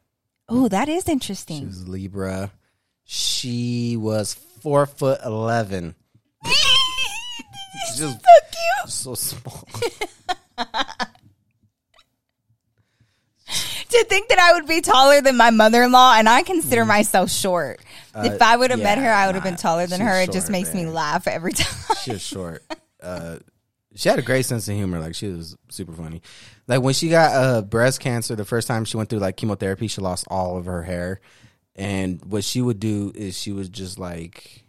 [0.48, 1.66] Oh, that is She interesting.
[1.66, 2.52] was a Libra.
[3.04, 5.94] She was four foot eleven.
[7.96, 8.86] Just so cute.
[8.90, 9.66] so small.
[13.90, 16.84] To think that I would be taller than my mother in law, and I consider
[16.84, 17.80] myself short.
[18.14, 19.00] if I would have met Mm.
[19.00, 20.20] Uh, yeah, her, I would have been taller than her.
[20.20, 21.96] It just short, makes me laugh every time.
[22.02, 22.62] She's short.
[23.02, 23.36] Uh,
[23.94, 25.00] she had a great sense of humor.
[25.00, 26.22] Like she was super funny.
[26.66, 29.88] Like when she got uh, breast cancer, the first time she went through like chemotherapy,
[29.88, 31.20] she lost all of her hair.
[31.74, 34.64] And what she would do is she was just like,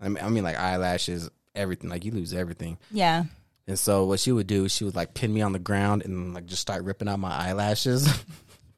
[0.00, 1.90] I mean, I mean like eyelashes, everything.
[1.90, 2.78] Like you lose everything.
[2.90, 3.24] yeah.
[3.66, 6.34] And so what she would do, she would like pin me on the ground and
[6.34, 8.06] like just start ripping out my eyelashes.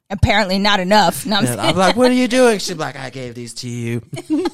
[0.09, 1.25] Apparently not enough.
[1.25, 3.67] No, I'm I'm like, "What are you doing?" She'd be like, "I gave these to
[3.67, 4.01] you."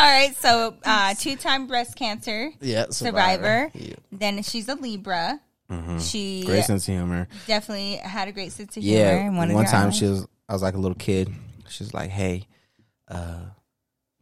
[0.00, 0.34] All right.
[0.36, 3.70] So, uh, two-time breast cancer yeah, survivor.
[3.74, 3.94] Yeah.
[4.10, 5.40] Then she's a Libra.
[6.00, 7.28] She Great sense of humor.
[7.46, 8.98] definitely had a great sense of humor.
[8.98, 9.96] Yeah, and one, wanted time eyes.
[9.96, 11.32] she was, I was like a little kid.
[11.68, 12.48] She was like, "Hey,
[13.06, 13.42] uh,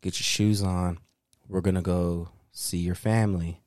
[0.02, 0.98] get your shoes on.
[1.48, 3.62] We're gonna go see your family."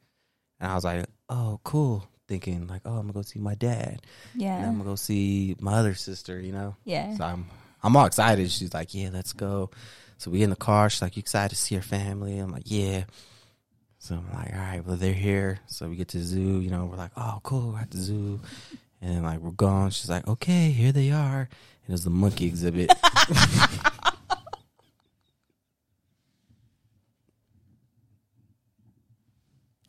[0.60, 4.02] And I was like, "Oh, cool." Thinking like, "Oh, I'm gonna go see my dad.
[4.34, 6.76] And yeah, I'm gonna go see my other sister." You know.
[6.84, 7.16] yeah.
[7.16, 7.48] So I'm,
[7.82, 8.52] I'm all excited.
[8.52, 9.72] She's like, "Yeah, let's go."
[10.22, 10.88] So we in the car.
[10.88, 13.06] She's like, "You excited to see your family?" I'm like, "Yeah."
[13.98, 16.60] So I'm like, "All right, well they're here." So we get to the zoo.
[16.60, 18.40] You know, we're like, "Oh, cool, we're at the zoo."
[19.02, 19.90] And like we're gone.
[19.90, 22.92] She's like, "Okay, here they are." And it was the monkey exhibit.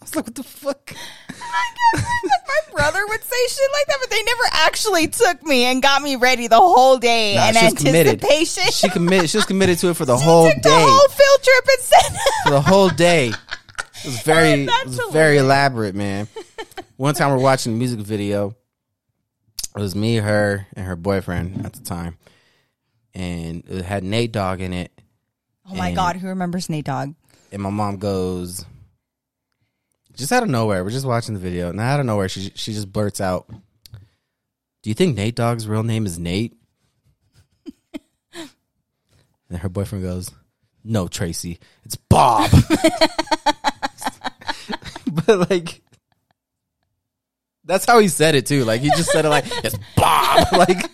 [0.02, 0.94] I was like, "What the fuck?"
[1.94, 6.02] my brother would say shit like that, but they never actually took me and got
[6.02, 8.22] me ready the whole day Nah, in she was committed.
[8.24, 8.72] anticipation.
[8.72, 9.30] She committed.
[9.30, 10.70] She was committed to it for the whole took day.
[10.70, 13.28] the whole field trip and said, for the whole day.
[13.28, 16.26] It was very, oh, That's it was very elaborate, man.
[16.96, 18.56] One time we're watching a music video.
[19.76, 22.18] It was me, her, and her boyfriend at the time,
[23.14, 24.90] and it had Nate Dogg in it.
[25.70, 27.14] "Oh my And- god, who remembers Nate Dogg?"
[27.52, 28.64] And my mom goes,
[30.16, 32.72] just out of nowhere, we're just watching the video, and out of nowhere, she she
[32.72, 33.46] just blurts out,
[34.82, 36.54] "Do you think Nate Dogg's real name is Nate?"
[38.34, 40.30] and her boyfriend goes,
[40.84, 42.50] "No, Tracy, it's Bob."
[45.26, 45.82] but like,
[47.64, 48.64] that's how he said it too.
[48.64, 50.46] Like he just said it like it's Bob.
[50.52, 50.90] Like.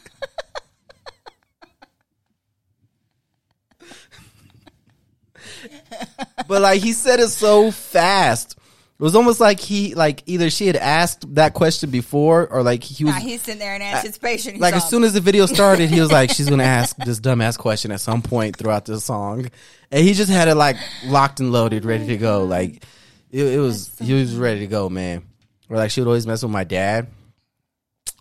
[6.46, 8.57] but like he said it so fast.
[9.00, 12.82] It was almost like he like either she had asked that question before or like
[12.82, 14.54] he was Nah, he's sitting there in anticipation.
[14.54, 16.96] He's like all, as soon as the video started, he was like, "She's gonna ask
[16.96, 19.50] this dumbass question at some point throughout this song,"
[19.92, 22.42] and he just had it like locked and loaded, ready to go.
[22.44, 22.84] Like
[23.30, 25.22] it, it was, he was ready to go, man.
[25.68, 27.06] Or like she would always mess with my dad.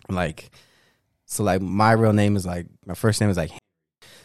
[0.09, 0.51] Like,
[1.25, 3.49] so like my real name is like my first name is like,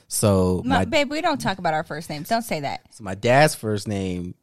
[0.07, 2.29] so My, my babe, we don't talk about our first names.
[2.29, 2.83] Don't say that.
[2.91, 4.35] so my dad's first name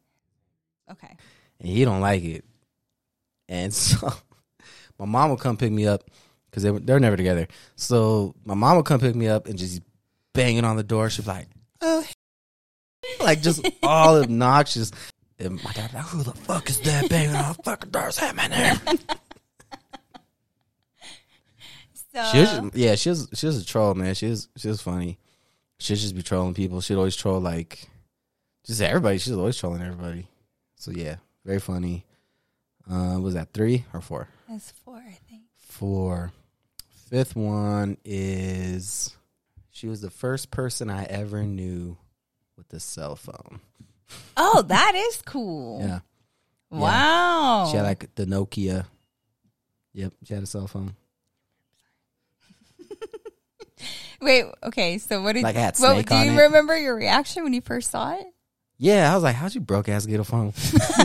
[0.90, 1.14] Okay.
[1.60, 2.44] And he don't like it.
[3.48, 4.12] And so
[4.98, 6.10] my mom would come pick me up
[6.50, 7.46] because they they're never together.
[7.76, 9.80] So my mom would come pick me up and just
[10.34, 11.10] banging on the door.
[11.10, 11.48] She'd be like,
[11.80, 12.04] "Oh,
[13.20, 14.90] like just all obnoxious."
[15.38, 18.18] And my dad, like, "Who the fuck is that banging on the fucking doors?
[18.18, 18.96] Hey, man, there."
[22.12, 24.14] So She was, yeah, she was she was a troll, man.
[24.14, 25.18] She was she was funny.
[25.78, 26.80] She'd just be trolling people.
[26.80, 27.88] She'd always troll like
[28.66, 29.18] just everybody.
[29.18, 30.26] She was always trolling everybody.
[30.74, 32.04] So yeah, very funny.
[32.90, 34.28] Uh, was that three or four?
[34.48, 35.42] that's four, I think.
[35.56, 36.32] Four.
[37.08, 39.16] Fifth one is
[39.70, 41.96] she was the first person I ever knew
[42.56, 43.60] with a cell phone.
[44.36, 45.80] Oh, that is cool.
[45.82, 46.00] Yeah,
[46.68, 47.68] Wow.
[47.70, 48.86] she had like the Nokia.
[49.92, 50.96] Yep, she had a cell phone.
[54.20, 54.98] Wait, okay.
[54.98, 57.90] So what did Like, I had what, do you remember your reaction when you first
[57.90, 58.26] saw it?
[58.82, 60.54] Yeah, I was like, how'd you broke ass get a phone?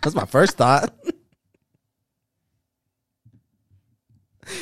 [0.00, 0.94] That's my first thought.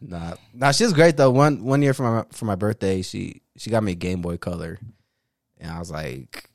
[0.00, 1.32] nah, nah, she was great though.
[1.32, 4.36] One one year for my for my birthday, she she got me a Game Boy
[4.36, 4.78] Color,
[5.58, 6.48] and I was like,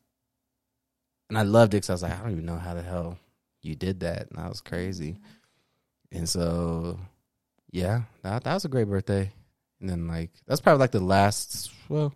[1.28, 3.18] and I loved it because I was like, I don't even know how the hell
[3.62, 5.18] you did that, and that was crazy.
[6.10, 6.98] And so,
[7.70, 9.30] yeah, that that was a great birthday.
[9.82, 12.14] And then like that's probably like the last well.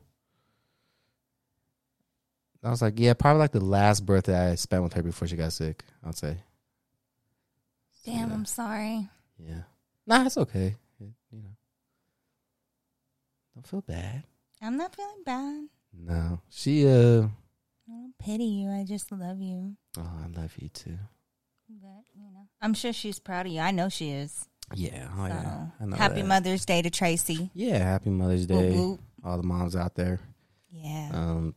[2.68, 5.36] I was like, yeah, probably like the last birthday I spent with her before she
[5.38, 5.84] got sick.
[6.06, 6.38] I'd say,
[8.06, 8.34] Damn, Yeah.
[8.36, 9.10] I'm sorry.
[9.40, 9.62] yeah.
[10.06, 10.76] Nah, it's okay.
[11.00, 11.56] It- you know,
[13.56, 14.24] don't feel bad.
[14.62, 15.64] I'm not feeling bad.
[15.94, 16.88] No, she.
[16.88, 17.24] uh
[17.90, 18.70] I don't pity you.
[18.70, 19.76] I just love you.
[19.98, 20.98] Oh, I love you too.
[21.70, 23.60] But you know, I'm sure she's proud of you.
[23.62, 24.46] I know she is.
[24.74, 25.08] Yeah.
[25.18, 25.68] Oh yeah.
[25.80, 26.28] So, know happy that.
[26.28, 27.50] Mother's Day to Tracy.
[27.54, 27.78] Yeah.
[27.78, 29.00] Happy Mother's Whoop, Day, whoop.
[29.24, 30.20] all the moms out there.
[30.80, 31.10] Yeah.
[31.14, 31.56] Um.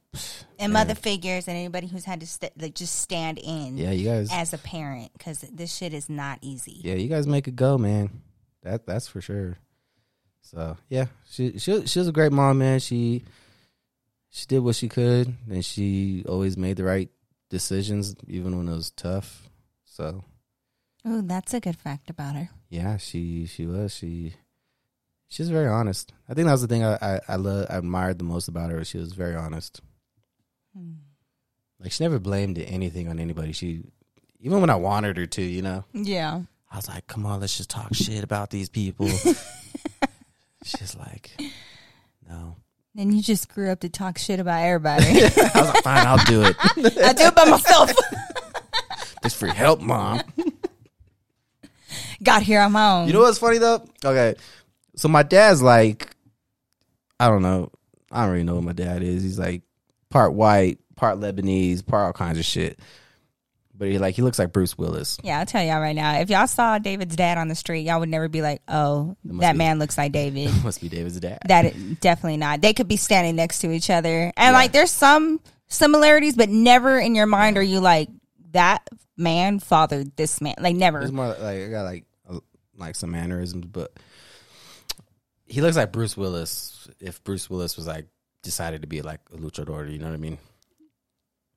[0.58, 4.08] and mother figures and anybody who's had to st- like just stand in Yeah, you
[4.08, 4.28] guys.
[4.32, 6.80] as a parent because this shit is not easy.
[6.82, 8.22] Yeah, you guys make it go, man.
[8.62, 9.58] That that's for sure.
[10.42, 12.80] So yeah, she she she was a great mom, man.
[12.80, 13.24] She
[14.30, 17.08] she did what she could, and she always made the right
[17.50, 19.48] decisions, even when it was tough.
[19.84, 20.24] So
[21.04, 22.50] Oh, that's a good fact about her.
[22.68, 24.34] yeah, she she was she
[25.30, 26.12] she's very honest.
[26.28, 28.70] I think that was the thing I I, I, lo- I admired the most about
[28.70, 28.84] her.
[28.84, 29.80] She was very honest.
[30.76, 30.92] Hmm.
[31.80, 33.52] Like she never blamed anything on anybody.
[33.52, 33.84] She
[34.40, 35.84] even when I wanted her to, you know.
[35.94, 36.42] Yeah.
[36.70, 39.08] I was like, come on, let's just talk shit about these people.
[40.64, 41.30] She's like,
[42.28, 42.56] no.
[42.96, 45.04] And you just grew up to talk shit about everybody.
[45.06, 46.56] I was like, fine, I'll do it.
[46.76, 47.92] I'll do it by myself.
[49.24, 50.22] It's free help, mom.
[52.22, 53.06] Got here on my own.
[53.06, 53.84] You know what's funny though?
[54.04, 54.34] Okay,
[55.00, 56.14] so my dad's like,
[57.18, 57.70] I don't know,
[58.12, 59.22] I don't really know what my dad is.
[59.22, 59.62] He's like
[60.10, 62.78] part white, part Lebanese, part all kinds of shit.
[63.74, 65.16] But he like he looks like Bruce Willis.
[65.22, 66.18] yeah, I'll tell y'all right now.
[66.20, 69.52] If y'all saw David's dad on the street, y'all would never be like, "Oh, that
[69.52, 71.38] be- man looks like David." Must be David's dad.
[71.46, 72.60] that it, definitely not.
[72.60, 74.50] They could be standing next to each other, and Yeah.
[74.50, 78.10] like there's some similarities, but never in your mind are you like
[78.50, 78.86] that
[79.16, 80.56] man fathered this man.
[80.58, 81.00] Like never.
[81.00, 82.04] It's more like I got like
[82.76, 83.92] like some mannerisms, but
[85.50, 86.88] he looks like Bruce Willis.
[87.00, 88.06] If Bruce Willis was like
[88.42, 90.38] decided to be like a luchador, you know what I mean?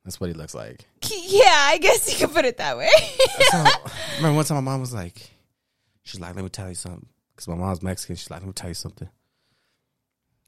[0.03, 0.85] That's what he looks like.
[1.09, 2.89] Yeah, I guess you could put it that way.
[3.51, 3.63] So,
[4.17, 5.31] remember one time my mom was like,
[6.01, 7.05] she's like, let me tell you something.
[7.33, 8.15] Because my mom's Mexican.
[8.15, 9.09] She's like, let me tell you something.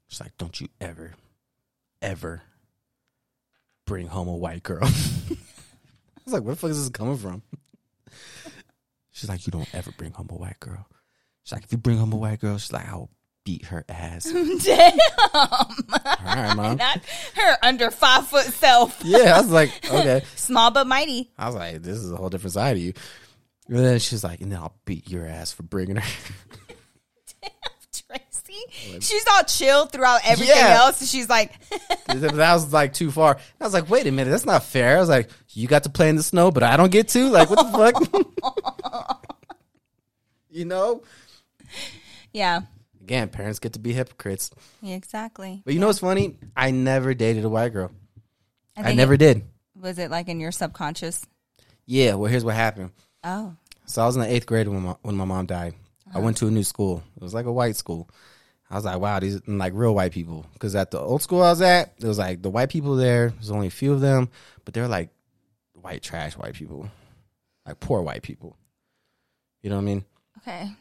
[0.08, 1.14] She's like, don't you ever,
[2.02, 2.42] ever
[3.86, 4.84] bring home a white girl.
[4.84, 4.88] I
[6.24, 7.42] was like, where the fuck is this coming from?
[9.12, 10.86] She's like, you don't ever bring home a white girl.
[11.44, 13.08] She's like, if you bring home a white girl, she's like, I'll
[13.46, 14.24] beat her ass.
[14.64, 14.98] Damn,
[15.32, 15.48] All
[16.26, 16.76] right, mom.
[16.78, 17.00] not
[17.36, 20.22] her under five foot self, Yeah, I was like, okay.
[20.34, 21.30] small but mighty.
[21.38, 22.92] I was like, this is a whole different side of you.
[23.68, 26.08] And then she's like, and then I'll beat your ass for bringing her.
[27.92, 30.78] Tracy, she's all chill throughout everything Yeah.
[30.84, 31.00] else.
[31.00, 31.52] and She's like,
[32.08, 33.38] that was like too far.
[33.60, 34.96] I was like, wait a minute, that's not fair.
[34.96, 37.28] I was like, you got to play in the snow, but I don't get to.
[37.28, 39.26] Like, what the fuck?
[40.50, 41.02] you know,
[42.32, 42.60] yeah,
[43.06, 44.50] Again, parents get to be hypocrites.
[44.82, 45.62] Yeah, exactly.
[45.64, 46.38] But you know what's funny?
[46.56, 47.92] I never dated a white girl.
[48.76, 49.44] I, think never it- did.
[49.80, 51.24] Was it like in your subconscious?
[51.86, 52.14] Yeah.
[52.14, 52.90] Well, here's what happened.
[53.22, 55.74] Oh, So I was in the eighth grade when my, when my mom died.
[56.12, 56.46] I went uh-huh.
[56.46, 57.00] to a new school.
[57.16, 58.10] It was like a white school.
[58.68, 60.44] I was like, wow, these are like real white people.
[60.54, 63.30] Because at the old school I was at, it was like the white people there.
[63.30, 64.30] There's only a few of them,
[64.64, 65.10] but they're like
[65.74, 66.90] white trash white people,
[67.64, 68.56] like poor white people.
[69.62, 70.04] You know what I mean?
[70.38, 70.72] okay.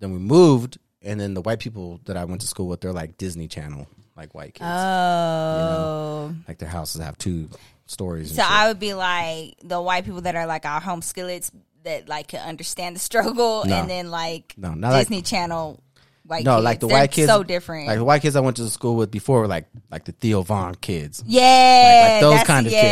[0.00, 2.92] Then we moved, and then the white people that I went to school with, they're
[2.92, 3.86] like Disney Channel,
[4.16, 4.68] like white kids.
[4.70, 6.34] Oh.
[6.48, 7.48] like their houses have two
[7.86, 8.34] stories.
[8.34, 8.42] So.
[8.46, 11.50] I would be like the white people that are like our home skillets
[11.84, 13.74] that like can understand the struggle, No.
[13.76, 15.82] and then like No, not like- Disney Channel
[16.24, 16.44] white.
[16.44, 16.64] no, kids.
[16.64, 17.88] like the They're white kids, so different.
[17.88, 20.42] Like the white kids I went to school with before were like like the Theo
[20.42, 21.22] Von kids.
[21.26, 22.84] yeah, like those kind of kids.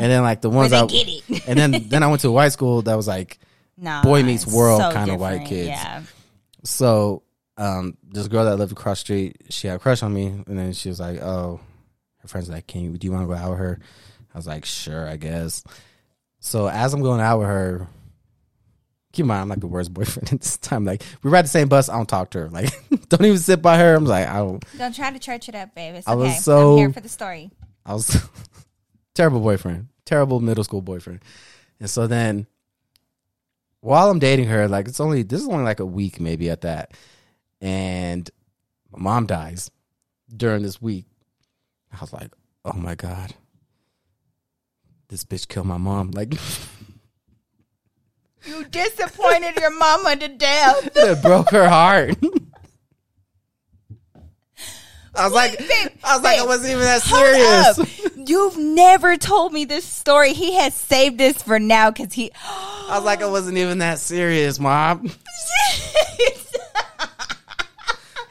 [0.00, 1.44] And then like the ones I get it.
[1.48, 3.38] and then then I went to a white school that was like
[3.80, 5.68] Nah, Boy Meets World so kinda white kids.
[5.68, 6.02] Yeah.
[6.64, 7.22] so
[7.58, 10.58] um this girl that lived across the street, she had a crush on me and
[10.58, 11.60] then she was like, Oh,
[12.18, 13.78] her friends like, Can you do you want to go out with her?
[14.34, 15.64] I was like, Sure, I guess.
[16.40, 17.88] So as I'm going out with her,
[19.12, 20.84] keep in mind I'm like the worst boyfriend at this time.
[20.84, 22.48] Like we ride the same bus, I don't talk to her.
[22.48, 22.70] Like
[23.08, 23.94] don't even sit by her.
[23.96, 25.96] I'm like, I don't Don't try to church it up, babe.
[25.96, 26.20] It's I okay.
[26.22, 27.50] was so- I'm here for the story.
[27.84, 28.16] I was
[29.14, 31.24] terrible boyfriend, terrible middle school boyfriend.
[31.80, 32.46] And so then
[33.80, 36.60] while I'm dating her, like it's only this is only like a week maybe at
[36.62, 36.92] that.
[37.60, 38.30] And
[38.92, 39.70] my mom dies
[40.34, 41.06] during this week.
[41.92, 42.30] I was like,
[42.64, 43.34] "Oh my god.
[45.08, 46.34] This bitch killed my mom." Like
[48.44, 50.90] You disappointed your mama to death.
[50.96, 52.16] it broke her heart.
[55.14, 58.14] I was like, Babe, I was like, babe, I wasn't even that serious.
[58.28, 60.32] You've never told me this story.
[60.32, 62.30] He has saved this for now because he.
[62.44, 65.10] I was like, I wasn't even that serious, mom.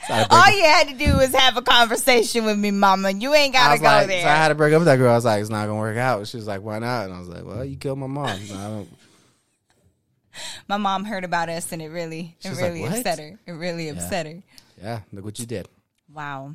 [0.09, 3.11] All you had to do was have a conversation with me, mama.
[3.11, 4.21] You ain't gotta go like, there.
[4.23, 5.11] so I had to break up with that girl.
[5.11, 6.25] I was like, it's not gonna work out.
[6.27, 7.05] She was like, why not?
[7.05, 8.37] And I was like, well, you killed my mom.
[8.45, 8.87] So
[10.67, 13.39] My mom heard about us, and it really, it like, really "What?" upset her.
[13.47, 14.43] It really upset her.
[14.81, 15.67] yeah, look what you did.
[16.13, 16.53] Wow,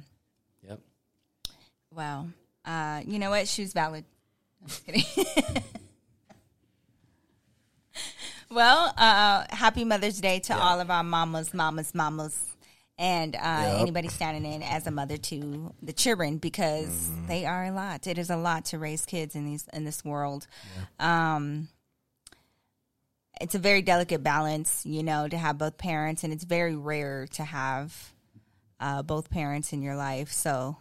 [0.66, 0.80] Yep.
[1.92, 2.26] wow.
[2.64, 3.48] Uh, you know what?
[3.48, 4.04] She's valid.
[4.62, 5.02] I'm just kidding.
[8.50, 12.38] well, uh, happy Mother's Day to all of our mamas, mamas, mamas,
[13.02, 13.80] and uh, Yep.
[13.80, 17.26] anybody standing in as a mother to the children because Mm-hmm.
[17.26, 18.06] they are a lot.
[18.06, 20.46] It is a lot to raise kids in these in this world.
[21.00, 21.68] Um,
[23.40, 27.26] it's a very delicate balance, you know, to have both parents, and it's very rare
[27.32, 28.12] to have
[28.78, 30.30] uh, both parents in your life.
[30.30, 30.76] So,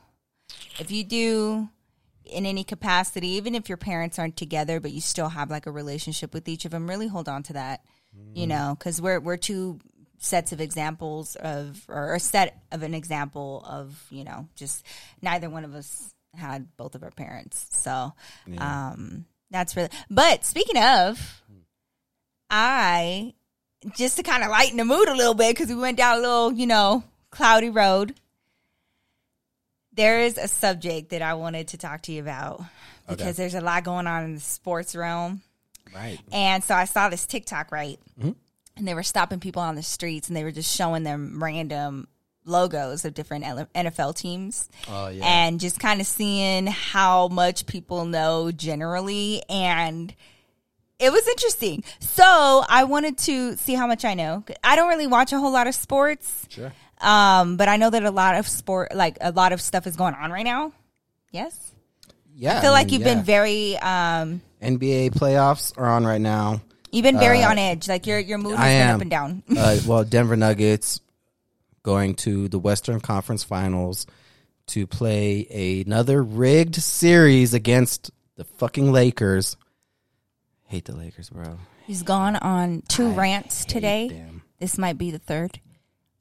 [0.79, 1.69] if you do
[2.25, 5.71] in any capacity, even if your parents aren't together, but you still have like a
[5.71, 7.81] relationship with each of them, really hold on to that,
[8.35, 9.79] you know, because we're we're two
[10.23, 14.85] sets of examples of or a set of an example of you know just
[15.21, 18.13] neither one of us had both of our parents so
[18.59, 21.41] um that's really but speaking of
[22.49, 23.33] i
[23.97, 26.21] just to kind of lighten the mood a little bit because we went down a
[26.21, 28.13] little you know cloudy road
[29.93, 32.61] there is a subject that i wanted to talk to you about
[33.07, 33.31] because Okay.
[33.31, 35.41] there's a lot going on in the sports realm
[35.93, 36.19] Right.
[36.31, 37.99] and so I saw this TikTok, right?
[38.17, 38.31] Mm-hmm.
[38.77, 42.07] And they were stopping people on the streets and they were just showing them random
[42.45, 44.69] logos of different NFL teams.
[44.87, 45.23] Oh yeah.
[45.25, 49.43] And just kind of seeing how much people know generally.
[49.49, 50.13] And
[50.99, 51.83] it was interesting.
[51.99, 54.43] So I wanted to see how much I know.
[54.63, 56.73] I don't really watch a whole lot of sports, sure.
[57.01, 59.95] um, but I know that a lot of sport, like a lot of stuff is
[59.95, 60.73] going on right now.
[61.31, 61.71] Yes?
[62.35, 62.57] Yeah.
[62.57, 63.77] I feel like you've been very.
[63.77, 66.61] Um, NBA playoffs are on right now.
[66.91, 67.87] You've been very on edge.
[67.87, 68.95] Like your your mood has I been am.
[68.95, 69.43] up and down.
[69.57, 70.99] uh, well, Denver Nuggets
[71.83, 74.05] going to the Western Conference Finals
[74.67, 79.57] to play another rigged series against the fucking Lakers.
[80.67, 81.57] Hate the Lakers, bro.
[81.85, 84.07] He's gone on two I rants today.
[84.09, 84.43] them.
[84.59, 85.59] This might be the third.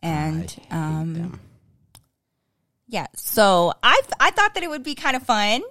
[0.03, 1.41] And um them.
[2.89, 5.63] yeah, so I I thought that it would be kind of fun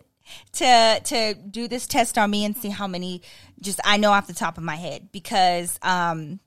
[0.53, 3.21] to to do this test on me and see how many
[3.61, 6.39] just I know off the top of my head because um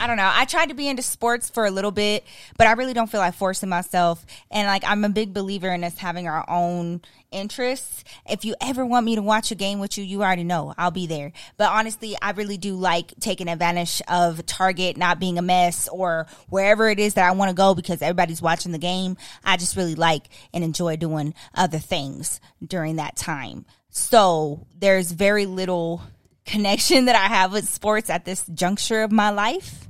[0.00, 0.30] I don't know.
[0.32, 2.24] I tried to be into sports for a little bit,
[2.56, 4.24] but I really don't feel like forcing myself.
[4.50, 8.02] And like, I'm a big believer in us having our own interests.
[8.26, 10.90] If you ever want me to watch a game with you, you already know I'll
[10.90, 11.32] be there.
[11.58, 16.26] But honestly, I really do like taking advantage of Target not being a mess or
[16.48, 19.18] wherever it is that I want to go because everybody's watching the game.
[19.44, 23.66] I just really like and enjoy doing other things during that time.
[23.90, 26.00] So there's very little
[26.46, 29.89] connection that I have with sports at this juncture of my life.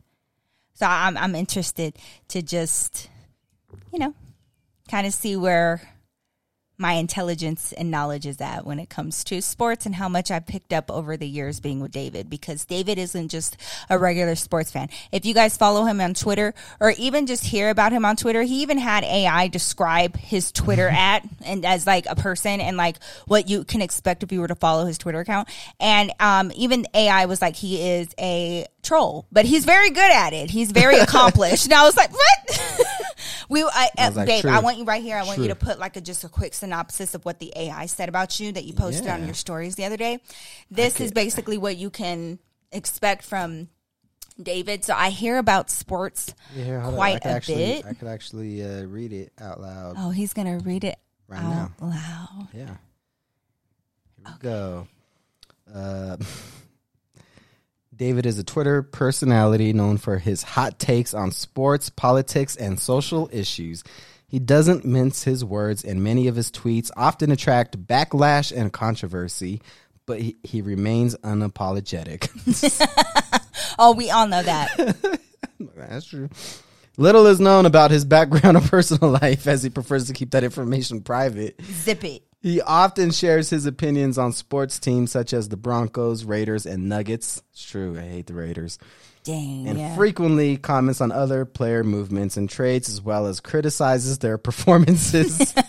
[0.81, 3.11] So I'm I'm interested to just,
[3.93, 4.15] you know,
[4.89, 5.83] kind of see where
[6.81, 10.47] my intelligence and knowledge is at when it comes to sports and how much I've
[10.47, 13.59] picked up over the years being with David because David isn't just
[13.91, 14.89] a regular sports fan.
[15.13, 18.41] If you guys follow him on Twitter or even just hear about him on Twitter,
[18.43, 22.97] he even had AI describe his Twitter at and as like a person and like
[23.27, 25.49] what you can expect if you were to follow his Twitter account.
[25.79, 30.33] And um, even AI was like he is a troll, but he's very good at
[30.33, 30.49] it.
[30.51, 31.67] He's very accomplished.
[31.67, 32.81] and I was like, what?
[33.51, 34.51] we, I, I like, babe, true.
[34.51, 35.17] I want you right here.
[35.17, 37.87] I want you to put like a just a quick synopsis of what the AI
[37.87, 40.21] said about you that you posted on your stories the other day.
[40.71, 42.39] This is basically what you can
[42.73, 43.69] expect from
[44.41, 44.85] David.
[44.85, 46.95] So I hear about sports Yeah, hold on.
[46.95, 47.87] I quite a actually, bit.
[47.87, 50.99] I could actually uh, read it out loud Oh, he's gonna read it
[51.29, 51.87] right out now.
[51.87, 52.49] loud.
[52.55, 52.77] Yeah.
[54.17, 54.89] Here we go.
[55.75, 56.17] Uh,
[58.01, 63.29] David is a Twitter personality known for his hot takes on sports, politics, and social
[63.31, 63.85] issues.
[64.27, 69.61] He doesn't mince his words, and many of his tweets often attract backlash and controversy,
[70.07, 72.31] but he, he remains unapologetic.
[73.79, 75.21] Oh, we all know that.
[75.77, 76.29] That's true.
[76.97, 80.45] Little is known about his background or personal life, as he prefers to keep that
[80.45, 81.61] information private.
[81.63, 82.23] Zip it.
[82.43, 87.43] He often shares his opinions on sports teams such as the Broncos, Raiders, and Nuggets.
[87.53, 88.79] It's true, I hate the Raiders.
[89.25, 89.69] Dang.
[89.69, 89.95] And yeah.
[89.95, 95.55] frequently comments on other player movements and trades, as well as criticizes their performances.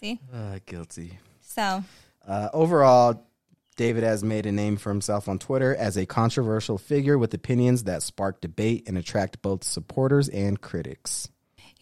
[0.00, 0.18] See.
[0.34, 1.18] uh, guilty.
[1.40, 1.84] So
[2.26, 3.24] Uh, overall,
[3.76, 7.84] David has made a name for himself on Twitter as a controversial figure with opinions
[7.84, 11.28] that spark debate and attract both supporters and critics.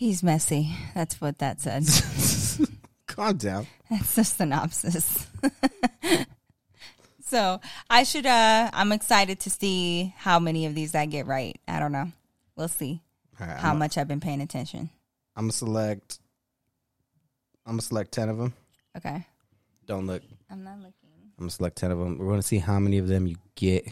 [0.01, 0.75] He's messy.
[0.95, 2.67] That's what that says.
[3.07, 3.67] Calm down.
[3.91, 5.27] That's the synopsis.
[7.25, 11.61] so I should uh I'm excited to see how many of these I get right.
[11.69, 12.11] I don't know.
[12.57, 13.03] We'll see
[13.39, 14.89] right, how I'm, much I've been paying attention.
[15.37, 16.19] I'm gonna select.
[17.67, 18.55] I'm gonna select ten of them.
[18.97, 19.27] Okay.
[19.87, 20.23] Don't look.
[20.51, 20.95] I'm not looking.
[21.39, 22.17] I'm gonna select ten of them.
[22.17, 23.87] We're gonna see how many of them you get.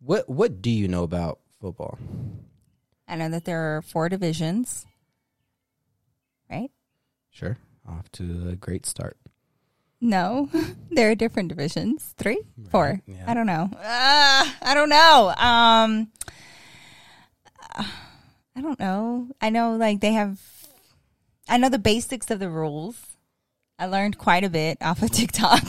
[0.00, 1.98] What What do you know about football?
[3.08, 4.86] I know that there are four divisions.
[6.50, 6.70] Right?
[7.30, 7.58] Sure.
[7.88, 9.16] Off to a great start.
[10.00, 10.50] No,
[10.90, 12.14] there are different divisions.
[12.18, 12.40] Three,
[12.70, 13.00] four.
[13.06, 13.24] yeah.
[13.26, 13.70] I don't know.
[13.72, 15.28] Uh, I don't know.
[15.36, 16.08] Um,
[18.56, 19.28] I don't know.
[19.40, 20.38] I know like they have.
[21.48, 22.96] I know the basics of the rules.
[23.78, 25.62] I learned quite a bit off of TikTok.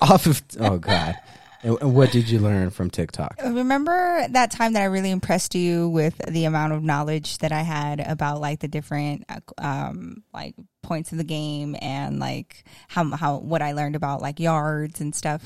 [0.00, 1.16] Off of oh god.
[1.62, 3.36] And, what did you learn from TikTok?
[3.44, 7.62] Remember that time that I really impressed you with the amount of knowledge that I
[7.62, 9.24] had about like the different
[9.58, 14.38] um like points of the game and like how how what I learned about like
[14.38, 15.42] yards and stuff.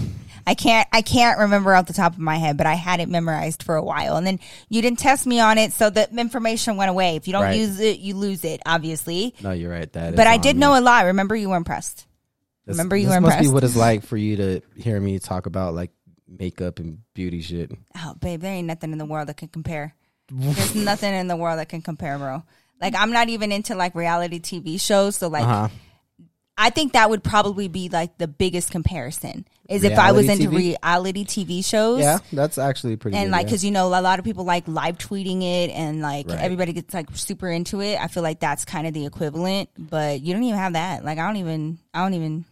[0.47, 3.09] I can't I can't remember off the top of my head, but I had it
[3.09, 4.17] memorized for a while.
[4.17, 4.39] And then
[4.69, 7.17] you didn't test me on it, so the information went away.
[7.17, 7.59] If you don't Right.
[7.59, 9.35] use it, you lose it, obviously.
[9.43, 9.91] No, you're right.
[9.93, 10.15] That.
[10.17, 10.61] But I did me.
[10.61, 11.07] know a lot.
[11.07, 12.07] Remember you were impressed.
[12.67, 13.55] This- remember you this were must be impressed.
[13.55, 15.91] what it's like for you to hear me talk about like
[16.31, 17.73] makeup and beauty shit.
[17.97, 19.95] Oh, babe, there ain't nothing in the world that can compare.
[20.31, 22.43] There's nothing in the world that can compare, bro.
[22.81, 25.69] Like I'm not even into like reality TV shows, so like Uh huh.
[26.57, 30.51] I think that would probably be like the biggest comparison is if I was into
[30.51, 30.57] TV?
[30.57, 32.01] reality TV shows.
[32.01, 33.17] Yeah, that's actually pretty.
[33.17, 33.51] And good, like, yeah.
[33.51, 36.39] cause you know, a lot of people like live tweeting it, and like Right.
[36.39, 37.99] everybody gets like super into it.
[37.99, 41.03] I feel like that's kind of the equivalent, but you don't even have that.
[41.03, 42.45] Like, I don't even, I don't even.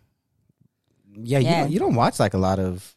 [1.14, 2.94] yeah, you don't, you don't watch like a lot of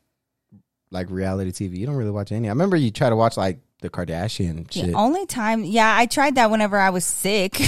[0.91, 1.77] like reality TV.
[1.77, 2.47] You don't really watch any.
[2.47, 4.95] I remember you try to watch like the Kardashian The shit.
[4.95, 7.53] only time, yeah, I tried that whenever I was sick.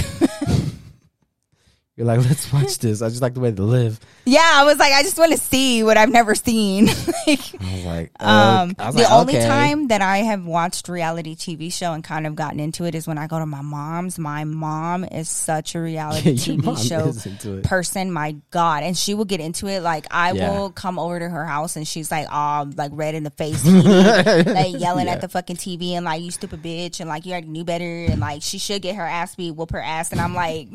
[1.96, 3.02] You're like, let's watch this.
[3.02, 4.00] I just like the way they live.
[4.24, 6.86] yeah, I was like, I just want to see what I've never seen.
[7.26, 9.46] like, I was like, Um, uh, I was the like, only okay.
[9.46, 13.06] time that I have watched reality TV show and kind of gotten into it is
[13.06, 14.18] when I go to my mom's.
[14.18, 17.64] My mom is such a reality Your TV show is into it.
[17.64, 18.10] person.
[18.10, 19.80] My God, and she will get into it.
[19.82, 20.50] Like I Yeah.
[20.58, 23.64] will come over to her house and she's like, all like red in the face,
[23.64, 25.12] like yelling Yeah.
[25.12, 27.84] at the fucking TV and like you stupid bitch and like you already knew better
[28.06, 30.68] and like she should get her ass beat, whoop her ass, and I'm like,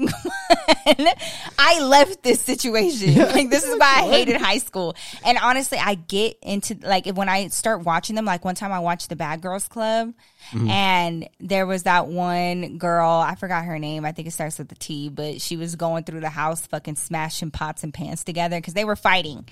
[1.58, 3.16] I left this situation.
[3.16, 4.96] Like this is why I hated high school.
[5.26, 8.26] And honestly, I get into like if when I start watching them.
[8.26, 10.14] Like one time I watched the Bad Girls Club,
[10.52, 10.70] Mm-hmm.
[10.70, 13.10] and there was that one girl.
[13.10, 14.06] I forgot her name.
[14.06, 16.96] I think it starts with a T, but she was going through the house, fucking
[16.96, 19.48] smashing pots and pans together because they were fighting.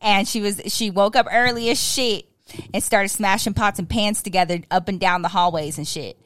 [0.00, 2.26] And she was she woke up early as shit
[2.72, 6.16] and started smashing pots and pans together up and down the hallways and shit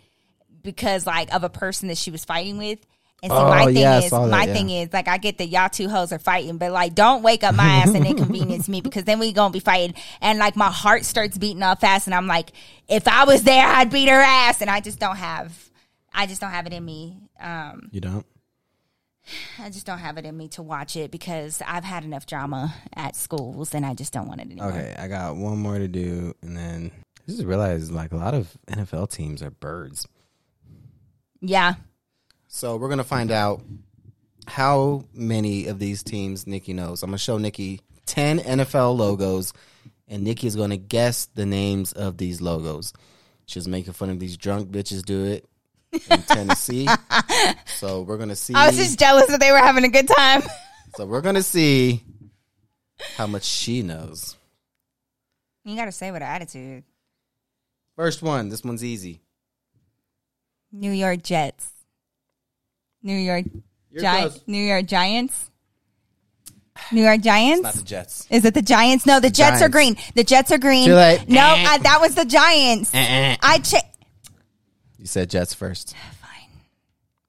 [0.62, 2.78] because like of a person that she was fighting with
[3.22, 4.52] And see, Oh, my thing yeah, is, that, my yeah.
[4.54, 7.44] thing is, like, I get that y'all two hoes are fighting, but like, don't wake
[7.44, 10.70] up my ass and inconvenience me because then we gonna be fighting, and like, my
[10.70, 12.50] heart starts beating up fast, and I'm like,
[12.88, 15.70] if I was there, I'd beat her ass, and I just don't have,
[16.14, 17.18] I just don't have it in me.
[17.38, 18.24] Um, You don't?
[19.58, 22.74] I just don't have it in me to watch it because I've had enough drama
[22.96, 24.70] at schools, and I just don't want it anymore.
[24.70, 26.90] Okay, I got one more to do, and then
[27.28, 30.08] I just realized like a lot of NFL teams are birds.
[31.42, 31.74] Yeah,
[32.52, 33.62] So we're gonna find out
[34.48, 37.02] how many of these teams Nikki knows.
[37.04, 39.52] I'm gonna show Nikki ten NFL logos,
[40.08, 42.92] and Nikki is gonna guess the names of these logos.
[43.46, 45.48] She's making fun of these drunk bitches do it
[46.10, 46.88] in Tennessee.
[47.66, 48.54] so we're gonna see.
[48.54, 50.42] I was just jealous that they were having a good time.
[50.96, 52.02] so we're gonna see
[53.16, 54.36] how much she knows.
[55.64, 56.82] You got to say with attitude.
[57.94, 58.48] First one.
[58.48, 59.20] This one's easy.
[60.72, 61.79] New York Jets.
[63.02, 63.44] New York
[63.90, 64.34] You're Giants.
[64.36, 64.48] close.
[64.48, 65.50] New York Giants.
[66.92, 67.62] New York Giants.
[67.62, 68.26] Not the Jets.
[68.30, 69.04] Is it the Giants?
[69.06, 69.72] No, the Jets are Giants.
[69.74, 69.96] green.
[70.14, 70.86] The Jets are green.
[70.86, 71.28] Too late.
[71.28, 71.64] No, Eh.
[71.68, 72.94] uh, that was the Giants.
[72.94, 73.36] Eh, eh.
[73.42, 73.84] I check.
[74.98, 75.94] You said Jets first.
[76.20, 76.48] Fine.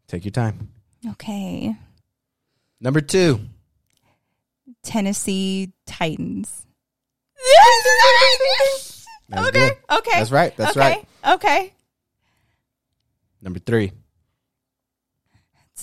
[0.08, 0.70] Take your time.
[1.12, 1.76] Okay.
[2.80, 3.40] Number two.
[4.84, 6.66] Tennessee Titans.
[9.30, 9.60] That's okay.
[9.70, 9.78] good.
[9.98, 10.12] Okay.
[10.20, 10.56] That's right.
[10.58, 10.80] That's okay.
[11.26, 11.34] right.
[11.36, 11.74] Okay.
[13.42, 13.92] Number three.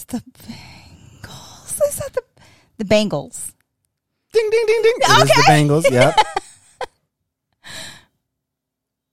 [0.00, 1.80] It's the Bengals.
[1.88, 2.22] Is that the
[2.76, 3.52] the Bengals?
[4.32, 4.94] Ding ding ding ding.
[5.00, 5.52] It is the Okay.
[5.52, 5.90] Bengals.
[5.90, 6.14] Yep.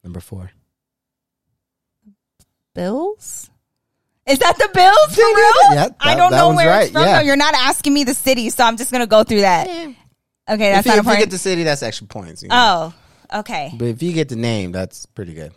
[0.03, 0.51] Number four.
[2.75, 3.49] Bills?
[4.27, 5.53] Is that the Bills for Ding, ding, real?
[5.69, 5.77] ding.
[5.79, 7.01] Yep, I don't know where right, it's from.
[7.03, 7.19] yeah.
[7.19, 7.25] though.
[7.25, 9.67] You're not asking me the city, so I'm just gonna go through that.
[9.67, 9.95] Okay,
[10.47, 12.43] that's if, you, not if you get the city, that's extra points.
[12.43, 12.93] you know.
[13.33, 13.71] oh, okay.
[13.75, 15.51] But if you get the name, that's pretty good.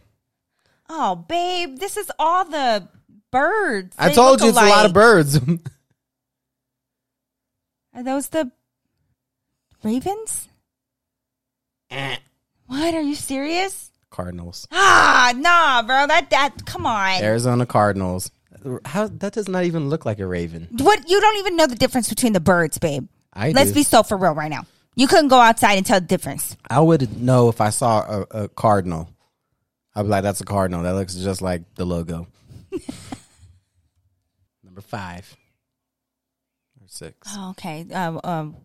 [0.88, 2.88] Oh, babe, this is all the
[3.30, 3.94] birds.
[3.98, 5.38] I They told you it's a lot of birds.
[7.94, 8.50] Are those the
[9.82, 10.48] Ravens?
[11.90, 12.16] Eh.
[12.66, 12.94] What?
[12.94, 13.90] Are you serious?
[14.10, 14.66] Cardinals.
[14.72, 16.06] Ah, nah, bro.
[16.06, 16.66] That that.
[16.66, 17.22] Come on.
[17.22, 18.30] Arizona Cardinals.
[18.84, 20.68] How that does not even look like a raven.
[20.72, 21.08] What?
[21.08, 23.06] You don't even know the difference between the birds, babe.
[23.32, 23.76] I Let's do.
[23.76, 24.66] be so for real right now.
[24.96, 26.56] You couldn't go outside and tell the difference.
[26.68, 29.08] I would know if I saw a, a cardinal.
[29.94, 30.82] I'd be like, "That's a cardinal.
[30.82, 32.26] That looks just like the logo."
[34.64, 35.36] Number five
[36.80, 37.28] or six.
[37.34, 37.86] Oh, okay.
[37.92, 38.56] Um, um,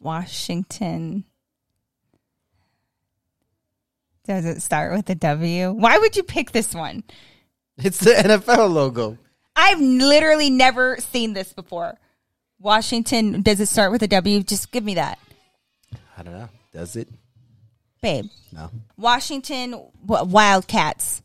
[0.00, 1.24] Washington.
[4.24, 5.72] Does it start with a W?
[5.72, 7.02] Why would you pick this one?
[7.78, 9.18] It's the NFL logo.
[9.56, 11.98] I've literally never seen this before.
[12.60, 13.42] Washington.
[13.42, 14.42] Does it start with a W?
[14.42, 15.18] Just give me that,
[16.16, 16.48] I don't know.
[16.72, 17.08] Does it?
[18.00, 18.26] babe.
[18.52, 18.70] No.
[18.96, 19.70] Washington
[20.04, 21.22] w- Wildcats.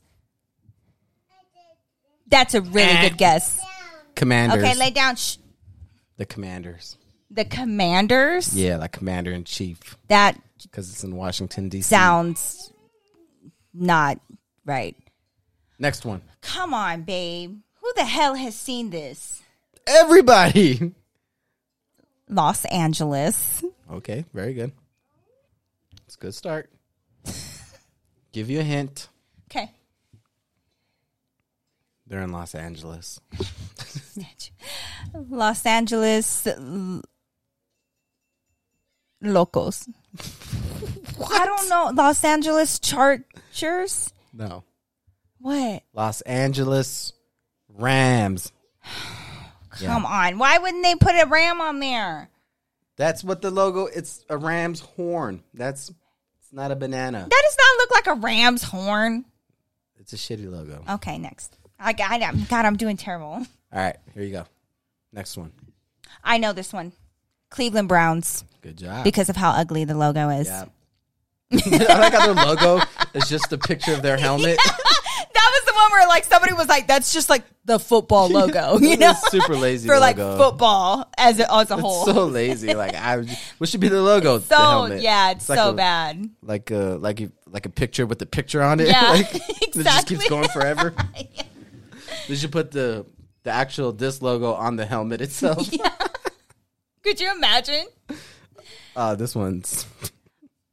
[2.28, 3.60] That's a really good guess.
[4.16, 4.64] Commanders.
[4.64, 5.16] Okay, lay down.
[5.16, 5.38] Shh.
[6.18, 6.98] the Commanders.
[7.30, 8.56] The Commanders.
[8.56, 11.84] Yeah, like Commander in Chief, That because it's in Washington D.C.
[11.84, 12.72] sounds
[13.74, 14.20] not
[14.66, 14.96] right.
[15.80, 16.22] Next one.
[16.42, 17.58] Come on, babe.
[17.82, 19.42] Who the hell has seen this?
[19.86, 20.94] Everybody.
[22.30, 23.64] Los Angeles.
[23.92, 24.72] Okay, very good.
[26.06, 26.70] It's a good start.
[28.32, 29.10] Give you a hint.
[29.50, 29.72] Okay.
[32.08, 33.20] They're in Los Angeles.
[35.14, 37.02] Los Angeles l-
[39.22, 39.88] Locos.
[41.32, 41.92] I don't know.
[41.94, 44.14] Los Angeles Chargers?
[44.34, 44.64] No.
[45.40, 45.84] What?
[45.94, 47.14] Los Angeles
[47.70, 48.52] Rams.
[49.80, 49.88] Yeah.
[49.94, 50.38] Come on.
[50.38, 52.30] Why wouldn't they put a ram on there?
[52.96, 53.86] That's what the logo.
[53.86, 55.44] It's a ram's horn.
[55.54, 57.28] That's it's not a banana.
[57.30, 59.26] That does not look like a ram's horn.
[60.00, 60.84] It's a shitty logo.
[60.96, 61.58] Okay, next.
[61.80, 63.28] I got I, God, I'm doing terrible.
[63.28, 64.46] All right, here you go.
[65.14, 65.52] Next one.
[66.24, 66.94] I know this one.
[67.50, 69.04] Cleveland Browns Good job.
[69.04, 70.48] because of how ugly the logo is.
[70.48, 70.66] yeah.
[71.52, 74.60] I like how their logo is just a picture of their helmet.
[75.34, 78.80] That was the one where like somebody was like, "That's just like the football logo,"
[78.80, 80.44] you know, super lazy for like logo.
[80.44, 82.04] football as a, as a whole.
[82.04, 82.74] It's so lazy.
[82.74, 83.24] Like I,
[83.58, 84.40] what should be the logo?
[84.40, 86.30] So, the yeah, it's, like so a, bad.
[86.42, 88.88] Like a like a like a picture with the picture on it.
[88.88, 90.94] Yeah, like, It just keeps going forever.
[92.28, 93.06] They should put the
[93.44, 95.68] the actual disc logo on the helmet itself.
[95.72, 95.90] yeah.
[97.04, 97.86] Could you imagine?
[98.96, 99.86] Uh, this one's.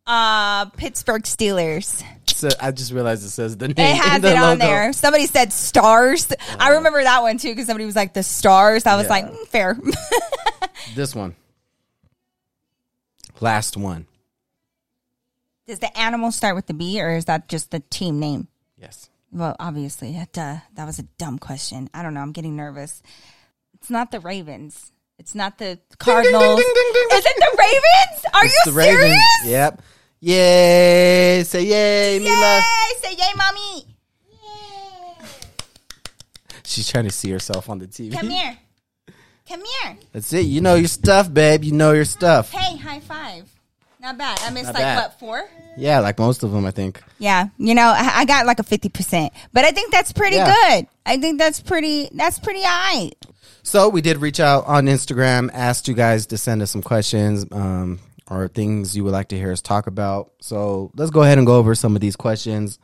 [0.07, 2.03] Uh, Pittsburgh Steelers.
[2.27, 3.77] So I just realized it says the name.
[3.79, 4.65] It has it on logo.
[4.65, 4.93] there.
[4.93, 6.33] Somebody said stars.
[6.59, 8.87] I remember that one too because somebody was like the stars.
[8.87, 9.11] I was Yeah.
[9.11, 9.79] like, mm, fair.
[10.95, 11.35] This one.
[13.41, 14.07] Last one.
[15.67, 18.49] Does the animal start with the B or is that just the team name?
[18.79, 19.09] Yes.
[19.35, 21.91] Well, obviously, that uh, that was a dumb question.
[21.93, 22.21] I don't know.
[22.21, 23.03] I'm getting nervous.
[23.75, 24.93] It's not the Ravens.
[25.19, 26.57] It's not the Cardinals.
[26.57, 27.19] ding, ding, ding.
[27.19, 28.25] Is it the Ravens?
[28.33, 29.01] Are It's you the serious?
[29.01, 29.21] Ravens.
[29.45, 29.83] Yep.
[30.21, 31.43] Yay!
[31.45, 32.57] Say yay, Mila.
[32.59, 32.63] Yay!
[33.03, 33.87] Say yay, mommy.
[34.31, 35.27] Yay.
[36.65, 38.13] She's trying to see herself on the TV.
[38.13, 38.57] Come here.
[39.49, 39.99] Come here.
[40.13, 40.47] That's it.
[40.47, 41.63] You know your stuff, babe.
[41.65, 42.51] You know your stuff.
[42.53, 43.54] Hey, high five.
[44.05, 44.39] Not bad.
[44.43, 44.97] I missed Not like bad.
[44.99, 45.49] what four?
[45.79, 47.03] Yeah, like most of them, I think.
[47.19, 50.37] Yeah, you know, I I got like a fifty percent, but I think that's pretty
[50.37, 50.55] Yeah.
[50.55, 50.87] good.
[51.07, 52.11] I think that's pretty.
[52.13, 53.15] That's pretty alright.
[53.63, 57.47] So we did reach out on Instagram, asked you guys to send us some questions
[57.51, 57.99] um,
[58.31, 60.33] or things you would like to hear us talk about.
[60.43, 62.79] So let's go ahead and go over some of these questions.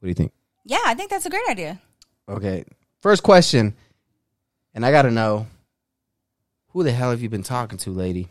[0.00, 0.32] What do you think?
[0.64, 1.82] Yeah, I think that's a great idea.
[2.30, 2.64] Okay.
[3.02, 3.74] First question,
[4.74, 5.46] and I got to know
[6.70, 8.28] who the hell have you been talking to, lady?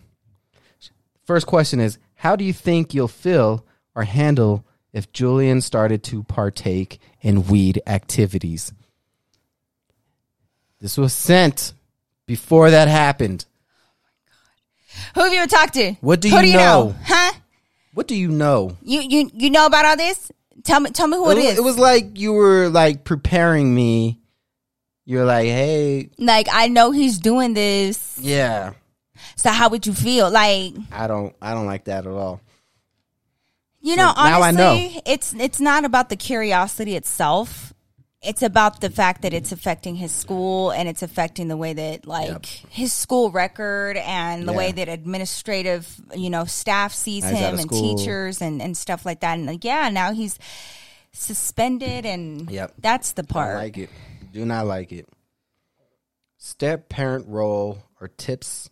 [1.26, 3.66] First question is How do you think you'll feel
[3.96, 8.72] or handle if Julian started to partake in weed activities?
[10.80, 11.74] This was sent
[12.26, 13.46] before that happened.
[15.16, 15.94] Who have you talked to?
[16.02, 16.90] What do Who you do you know?
[16.90, 16.96] know?
[17.04, 17.34] Huh?
[17.94, 18.78] What do you know?
[18.84, 20.32] You you you know about all this?
[20.64, 24.20] Tell me tell me who it was- it was like you were like preparing me.
[25.06, 28.18] You're like, hey, like I know he's doing this.
[28.22, 28.74] yeah,
[29.36, 30.30] So how would you feel?
[30.32, 32.42] Like I don't, I don't like that at all.
[33.82, 35.02] you know, I honestly, know.
[35.06, 37.74] it's it's not about the curiosity itself.
[38.26, 42.08] It's about the fact that it's affecting his school and it's affecting the way that
[42.08, 42.46] like Yep.
[42.70, 44.58] his school record and the Yeah.
[44.58, 47.98] way that administrative, you know, staff sees Now him and school.
[47.98, 49.34] teachers and and stuff like that.
[49.38, 50.40] And like, yeah, now he's
[51.12, 52.76] suspended and Yep.
[52.80, 53.58] that's the I part.
[53.58, 53.90] like it.
[54.32, 55.10] Do not like it.
[56.38, 58.70] Step parent role or tips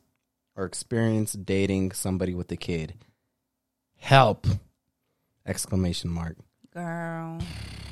[0.61, 2.93] or experience dating somebody with a kid.
[3.97, 4.45] Help!
[5.45, 6.37] Exclamation mark.
[6.71, 7.39] Girl.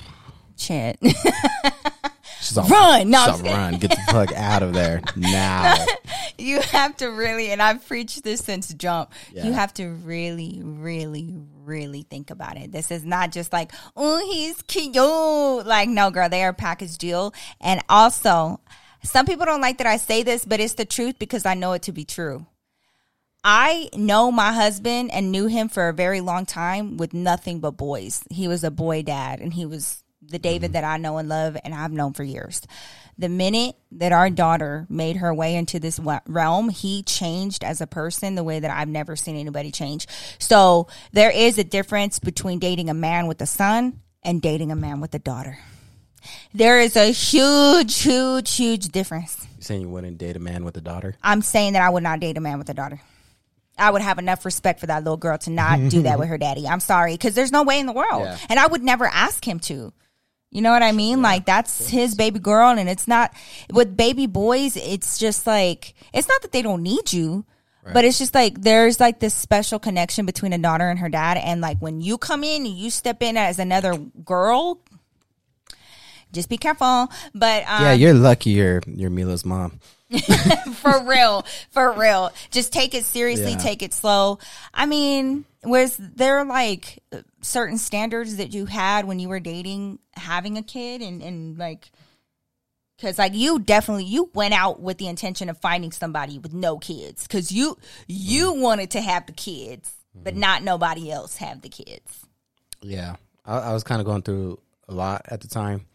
[0.56, 1.00] Shit.
[2.42, 3.10] She's all, Run!
[3.10, 3.58] No, she's all, just kidding.
[3.58, 3.74] run!
[3.80, 5.76] Get the fuck out of there now.
[6.38, 9.12] you have to really, and I've preached this since jump.
[9.34, 9.46] Yeah.
[9.48, 12.72] You have to really, really, really think about it.
[12.72, 14.96] This is not just like, oh, he's cute.
[14.96, 17.34] Like, no, girl, they are a package deal.
[17.60, 18.62] And also,
[19.04, 21.74] some people don't like that I say this, but it's the truth because I know
[21.74, 22.46] it to be true.
[23.44, 27.72] I know my husband and knew him for a very long time with nothing but
[27.72, 28.24] boys.
[28.30, 30.74] He was a boy dad and he was the David mm-hmm.
[30.74, 32.62] that I know and love and I've known for years.
[33.18, 37.88] The minute that our daughter made her way into this realm, he changed as a
[37.88, 40.08] person the way that I've never seen anybody change.
[40.38, 44.76] So there is a difference between dating a man with a son and dating a
[44.76, 45.60] man with a daughter.
[46.54, 49.48] There is a huge, huge, huge difference.
[49.58, 51.16] You saying you wouldn't date a man with a daughter?
[51.24, 53.02] I'm saying that I would not date a man with a daughter.
[53.80, 56.38] I would have enough respect for that little girl to not do that with her
[56.38, 56.68] daddy.
[56.68, 58.38] I'm sorry, because there's no way in the world, Yeah.
[58.50, 59.94] and I would never ask him to.
[60.52, 61.22] You know what I mean?
[61.22, 63.32] Like that's his baby girl, and it's not
[63.72, 64.76] with baby boys.
[64.78, 67.46] It's just like it's not that they don't need you,
[67.94, 71.38] but it's just like there's like this special connection between a daughter and her dad,
[71.38, 74.82] and like when you come in and you step in as another girl,
[76.32, 77.10] just be careful.
[77.36, 78.50] But um, yeah, you're lucky.
[78.52, 79.80] You're you're Mila's mom.
[80.74, 82.32] for real, for real.
[82.50, 83.58] Just take it seriously, Yeah.
[83.58, 84.40] take it slow.
[84.74, 87.04] I mean, was there like
[87.42, 91.92] certain standards that you had when you were dating, having a kid, and and like,
[92.98, 96.80] because like you definitely you went out with the intention of finding somebody with no
[96.80, 98.62] kids, because you you mm-hmm.
[98.62, 100.40] wanted to have the kids, but mm-hmm.
[100.40, 102.26] not nobody else have the kids.
[102.82, 105.86] Yeah, I, I was kind of going through a lot at the time,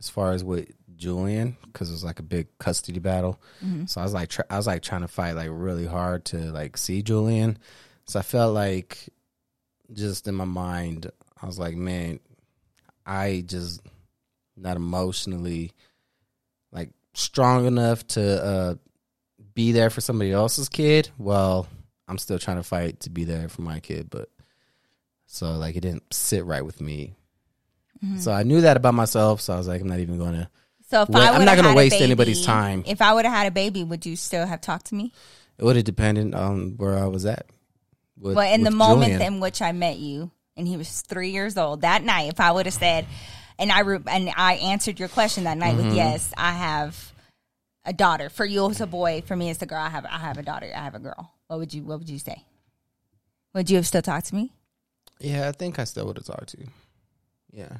[0.00, 3.40] as far as with Julian, because it was like a big custody battle.
[3.86, 6.36] So I was like, tr- I was like trying to fight like really hard to
[6.36, 7.58] like see Julian.
[8.06, 9.08] So I felt like,
[9.92, 12.20] just in my mind, I was like, man,
[13.06, 13.80] I just
[14.56, 15.72] not emotionally
[16.72, 18.74] like strong enough to uh,
[19.54, 21.10] be there for somebody else's kid.
[21.18, 21.66] Well,
[22.08, 24.28] I'm still trying to fight to be there for my kid, but
[25.26, 27.14] so like it didn't sit right with me.
[28.18, 29.40] So I knew that about myself.
[29.40, 30.48] So I was like, I'm not even going to.
[30.94, 32.84] So if Wait, I I'm not gonna waste anybody's time.
[32.86, 35.12] If I would have had a baby, would you still have talked to me?
[35.58, 37.46] It would have depended on where I was at.
[38.16, 39.34] With, Well, in the moment Julian.
[39.34, 42.52] in which I met you, and he was three years old that night, if I
[42.52, 43.06] would have said,
[43.58, 45.88] and I re- and I answered your question that night Mm-hmm.
[45.88, 47.12] with yes, I have
[47.84, 48.28] a daughter.
[48.30, 49.24] For you, it's a boy.
[49.26, 49.80] For me, it's a girl.
[49.82, 50.70] I have I have a daughter.
[50.72, 51.32] I have a girl.
[51.48, 52.44] What would you What would you say?
[53.52, 54.52] Would you have still talked to me?
[55.18, 56.68] yeah, I think I still would have talked to you.
[57.52, 57.78] Yeah,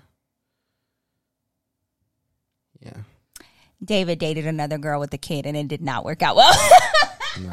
[2.84, 2.96] yeah,
[3.84, 6.52] David dated another girl with a kid, and it did not work out well.
[7.40, 7.50] no,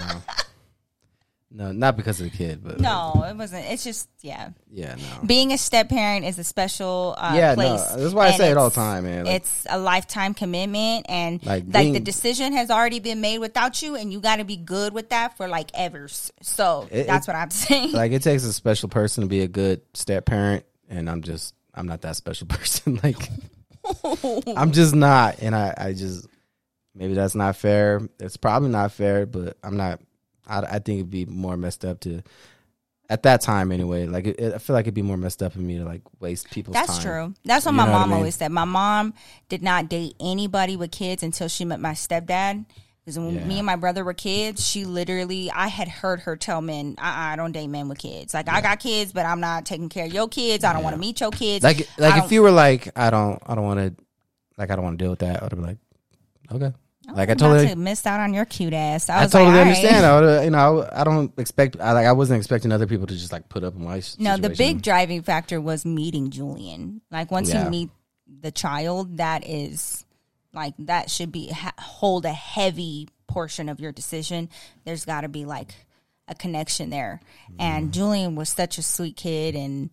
[1.54, 3.66] No, not because of the kid, but No, it wasn't.
[3.66, 4.52] It's just yeah.
[4.72, 5.26] yeah, no.
[5.28, 7.84] Being a step parent is a special uh, Yeah, no, place.
[7.94, 9.26] that's why I say it all the time, man.
[9.26, 13.40] Like- it's a lifetime commitment, and Like, like, being- the decision has already been made
[13.40, 16.08] without you, and you got to be good with that for like ever.
[16.08, 17.92] So It- that's it- what I'm saying.
[17.92, 21.54] Like it takes a special person to be a good step parent, and I'm just
[21.74, 22.98] I'm not that special person.
[23.04, 23.18] like
[24.58, 26.28] I'm just not, and I I just
[26.96, 28.02] maybe that's not fair.
[28.20, 30.00] It's probably not fair, but I'm not.
[30.48, 32.22] I I think it'd be more messed up to.
[33.10, 35.54] At that time, anyway, like it, it- I feel like it'd be more messed up
[35.56, 36.86] of me to like waste people's time.
[36.86, 37.04] That's time.
[37.28, 37.34] true.
[37.44, 38.18] That's what You my know what I mom mean?
[38.20, 38.52] always said.
[38.54, 39.14] My mom
[39.50, 42.66] did not date anybody with kids until she met my stepdad.
[43.04, 43.46] Because when Yeah.
[43.46, 47.36] me and my brother were kids, she literally, I had heard her tell men, I
[47.36, 48.34] don't date men with kids.
[48.34, 50.64] Like, I got kids, but I'm not taking care of your kids.
[50.64, 51.64] I don't want to meet your kids.
[51.64, 54.04] Like like if you were like I don't I don't want to
[54.58, 55.78] like I don't want to deal with that, I'd be like
[56.52, 56.74] okay.
[57.10, 59.10] Oh, like I totally to missed out on your cute ass.
[59.10, 60.04] I I totally like, understand.
[60.04, 60.04] right.
[60.04, 61.78] I would, you know, I, I don't expect.
[61.82, 62.06] I like.
[62.06, 64.04] I wasn't expecting other people to just like put up with my.
[64.20, 67.02] No, the big driving factor was meeting Julian.
[67.10, 67.64] Like once Yeah.
[67.66, 67.90] you meet
[68.42, 70.06] the child, that is
[70.54, 74.50] like that should be ha- hold a heavy portion of your decision.
[74.86, 75.74] There's got to be like
[76.28, 77.22] a connection there.
[77.46, 77.62] Mm-hmm.
[77.62, 79.90] And Julian was such a sweet kid, and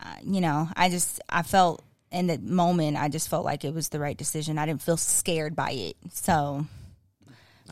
[0.00, 3.74] uh, you know, I just I felt in the moment, I just felt like it
[3.74, 4.58] was the right decision.
[4.58, 6.66] I didn't feel scared by it, so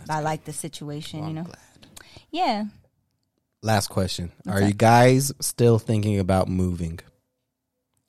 [0.09, 1.21] I like the situation.
[1.21, 1.59] Well, you know, glad.
[2.31, 2.65] yeah.
[3.63, 4.67] Last question: Are that?
[4.67, 7.01] you guys still thinking about moving?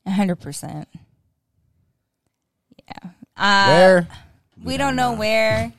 [0.06, 0.88] A hundred percent.
[2.88, 3.10] Yeah.
[3.38, 4.08] Uh, Where?
[4.64, 5.72] we don't know where.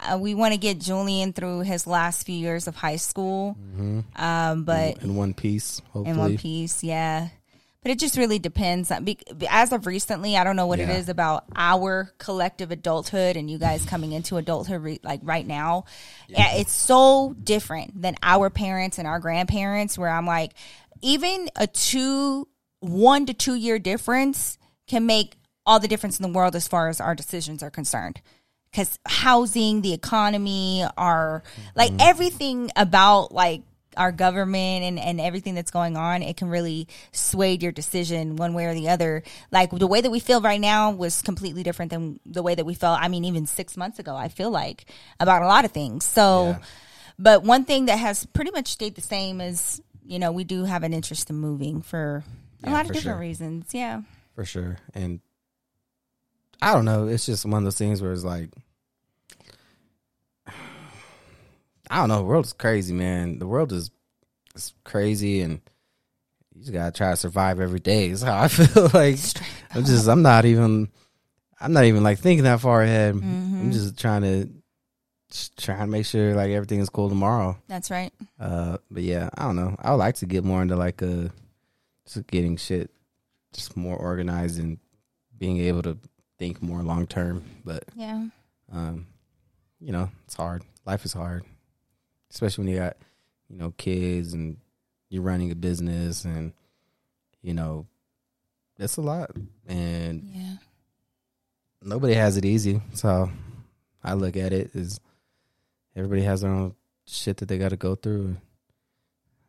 [0.00, 3.56] Uh, we want to get Julian through his last few years of high school,
[4.16, 6.10] um, but in one piece, hopefully.
[6.10, 7.28] in one piece, yeah.
[7.82, 8.90] But it just really depends.
[8.90, 9.00] Uh,
[9.50, 10.96] As of recently, I don't know what it Yeah.
[10.96, 15.84] is about our collective adulthood and you guys coming into adulthood re- like right now.
[16.28, 19.98] Yeah, it's so different than our parents and our grandparents.
[19.98, 20.52] Where I'm like,
[21.02, 22.48] even a two,
[22.80, 25.34] one to two year difference can make
[25.66, 28.20] all the difference in the world as far as our decisions are concerned.
[28.70, 31.42] Because housing, the economy, our
[31.76, 32.00] like mm-hmm.
[32.00, 33.62] everything about like
[33.96, 38.52] our government and, and everything that's going on, it can really sway your decision one
[38.52, 39.22] way or the other.
[39.52, 42.66] Like the way that we feel right now was completely different than the way that
[42.66, 44.86] we felt, I mean, even six months ago, I feel like
[45.20, 46.04] about a lot of things.
[46.04, 46.58] So, Yeah.
[47.16, 50.64] but one thing that has pretty much stayed the same is, you know, we do
[50.64, 52.24] have an interest in moving for
[52.64, 53.20] a Yeah, lot of for different sure.
[53.20, 53.72] reasons.
[53.72, 54.02] Yeah.
[54.34, 54.78] for sure.
[54.94, 55.20] And
[56.62, 57.06] I don't know.
[57.08, 58.50] It's just one of those things where it's like,
[61.90, 62.18] I don't know.
[62.18, 63.38] The world is crazy, man.
[63.38, 63.90] The world is
[64.54, 65.60] it's crazy, and
[66.54, 68.08] you just gotta try to survive every day.
[68.08, 68.90] Is how I feel.
[68.94, 69.18] like
[69.72, 70.08] I'm just.
[70.08, 70.88] I'm not even.
[71.60, 73.14] I'm not even like thinking that far ahead.
[73.14, 73.60] Mm-hmm.
[73.60, 74.48] I'm just trying to.
[75.30, 77.58] Just trying to make sure like everything is cool tomorrow.
[77.66, 78.12] That's right.
[78.38, 79.74] Uh, but yeah, I don't know.
[79.80, 81.32] I would like to get more into like a,
[82.06, 82.90] just getting shit
[83.52, 84.78] just more organized and
[85.36, 85.98] being able to
[86.38, 87.44] think more long term.
[87.64, 88.28] But Yeah.
[88.72, 89.06] um,
[89.80, 90.62] you know, it's hard.
[90.86, 91.44] Life is hard,
[92.30, 92.96] especially when you got
[93.48, 94.56] you know kids and
[95.10, 96.52] you're running a business and
[97.42, 97.86] you know
[98.78, 99.30] it's a lot
[99.66, 100.56] and Yeah.
[101.82, 102.80] nobody has it easy.
[102.94, 103.30] So
[104.02, 104.98] I look at it as
[105.94, 106.74] everybody has their own
[107.06, 108.36] shit that they got to go through.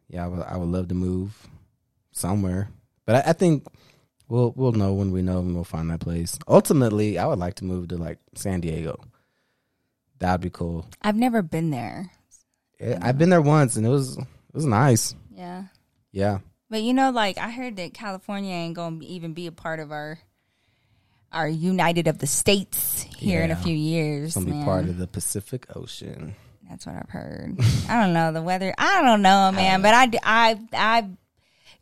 [0.08, 1.48] Yeah, I would, I would love to move
[2.12, 2.70] somewhere,
[3.06, 3.66] but I, I think
[4.28, 6.38] we'll we'll know when we know and we'll find that place.
[6.48, 9.00] Ultimately, I would like to move to like San Diego.
[10.20, 10.88] That'd be cool.
[11.02, 12.12] I've never been there.
[12.80, 15.16] Yeah, I've been there once and it was it was nice.
[15.34, 15.66] Yeah.
[16.12, 19.82] Yeah, But you know, like I heard that California ain't gonna even be a part
[19.82, 20.20] of our
[21.34, 24.28] our United of the States here in a few years.
[24.38, 26.36] it's gonna be part of the Pacific Ocean.
[26.70, 27.58] That's what I've heard.
[27.90, 28.74] I don't know the weather.
[28.78, 29.82] I don't know, man.
[29.84, 31.10] But I, I, I,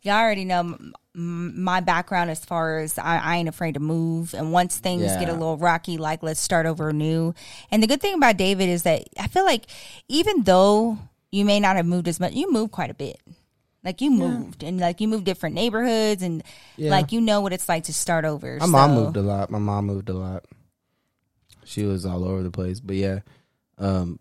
[0.02, 0.76] y'all already know
[1.16, 4.34] my background as far as I, I ain't afraid to move.
[4.34, 7.34] And once things get a little rocky, like let's start over new
[7.70, 9.66] And the good thing about David is that I feel like
[10.08, 10.98] even though
[11.30, 13.20] you may not have moved as much, you moved quite a bit.
[13.84, 16.42] Like you moved and like you moved different neighborhoods and
[16.76, 16.90] Yeah.
[16.90, 18.56] like you know what it's like to start over.
[18.60, 19.50] My mom moved a lot.
[19.50, 20.44] My mom moved a lot.
[21.64, 22.80] She was all over the place.
[22.80, 23.20] But yeah.
[23.78, 24.18] Um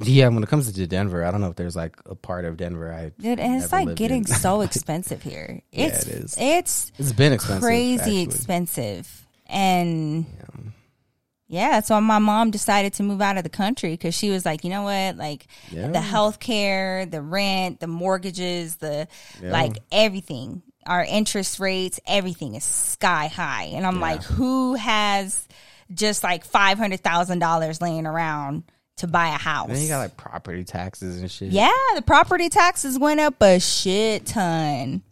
[0.00, 2.56] yeah, when it comes to Denver, I don't know if there's like a part of
[2.56, 4.24] Denver I Dude, and it's like getting in.
[4.26, 5.60] so expensive here.
[5.72, 6.36] Yeah, It's it is.
[6.38, 7.62] it's It's been expensive.
[7.62, 8.22] crazy actually.
[8.22, 9.26] expensive.
[9.46, 10.26] And
[11.48, 11.70] Yeah.
[11.74, 14.64] yeah, so my mom decided to move out of the country because she was like,
[14.64, 15.88] you know what, like Yeah.
[15.88, 19.06] the health care, the rent, the mortgages, the
[19.42, 19.52] Yeah.
[19.52, 23.64] like everything, our interest rates, everything is sky high.
[23.74, 24.00] And I'm Yeah.
[24.00, 25.46] like, who has
[25.92, 28.64] just like five hundred thousand dollars laying around
[28.98, 29.68] to buy a house.
[29.68, 31.50] Then you got like property taxes and shit.
[31.52, 35.02] yeah, the property taxes went up a shit ton.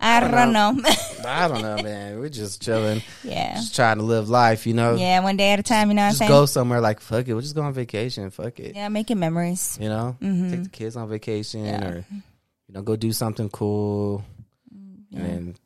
[0.00, 0.80] I don't know.
[1.26, 2.20] I don't know, man.
[2.20, 3.54] We're just chilling, yeah.
[3.56, 4.94] just trying to live life, you know.
[4.94, 6.28] Yeah, one day at a time, you know what I'm Just saying?
[6.30, 7.32] go somewhere like fuck it.
[7.32, 8.30] We'll just go on vacation.
[8.30, 8.76] Fuck it.
[8.76, 9.76] Yeah, making memories.
[9.80, 10.50] You know, Mm-hmm.
[10.52, 14.24] take the kids on vacation or you know go do something cool.
[14.72, 15.56] Mm, And then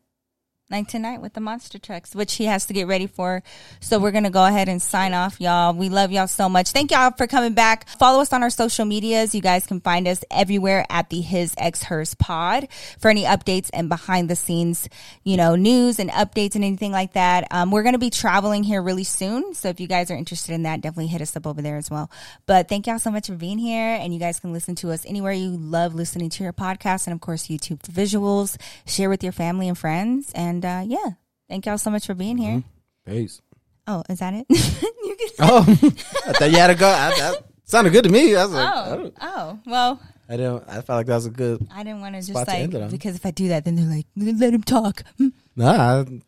[0.72, 3.42] like tonight with the monster trucks, which he has to get ready for.
[3.80, 5.74] So we're gonna go ahead and sign off, y'all.
[5.74, 6.70] We love y'all so much.
[6.70, 7.86] Thank y'all for coming back.
[7.98, 9.34] Follow us on our social medias.
[9.34, 12.68] You guys can find us everywhere at the His Ex Hers Pod
[12.98, 14.88] for any updates and behind the scenes,
[15.24, 17.46] you know, news and updates and anything like that.
[17.50, 20.62] Um, we're gonna be traveling here really soon, so if you guys are interested in
[20.62, 22.10] that, definitely hit us up over there as well.
[22.46, 25.04] But thank y'all so much for being here, and you guys can listen to us
[25.04, 28.56] anywhere you love listening to your podcast, and of course YouTube visuals.
[28.86, 31.10] Share with your family and friends, and uh, yeah,
[31.48, 32.62] thank y'all so much for being here.
[33.06, 33.40] peace.
[33.86, 34.46] Oh, is that it?
[34.50, 35.28] you can.
[35.40, 35.58] Oh,
[36.26, 36.88] I thought you had to go.
[36.88, 38.36] I, that sounded good to me.
[38.36, 40.62] I was like, I, Oh, oh, well, I don't.
[40.68, 41.66] I felt like that was a good.
[41.74, 42.90] I didn't want to just to like end it on.
[42.90, 45.02] because if I do that, then they're like, let him talk.
[45.54, 46.20] Nah, I,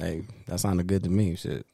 [0.00, 1.36] hey, that sounded good to me.
[1.36, 1.64] Shit.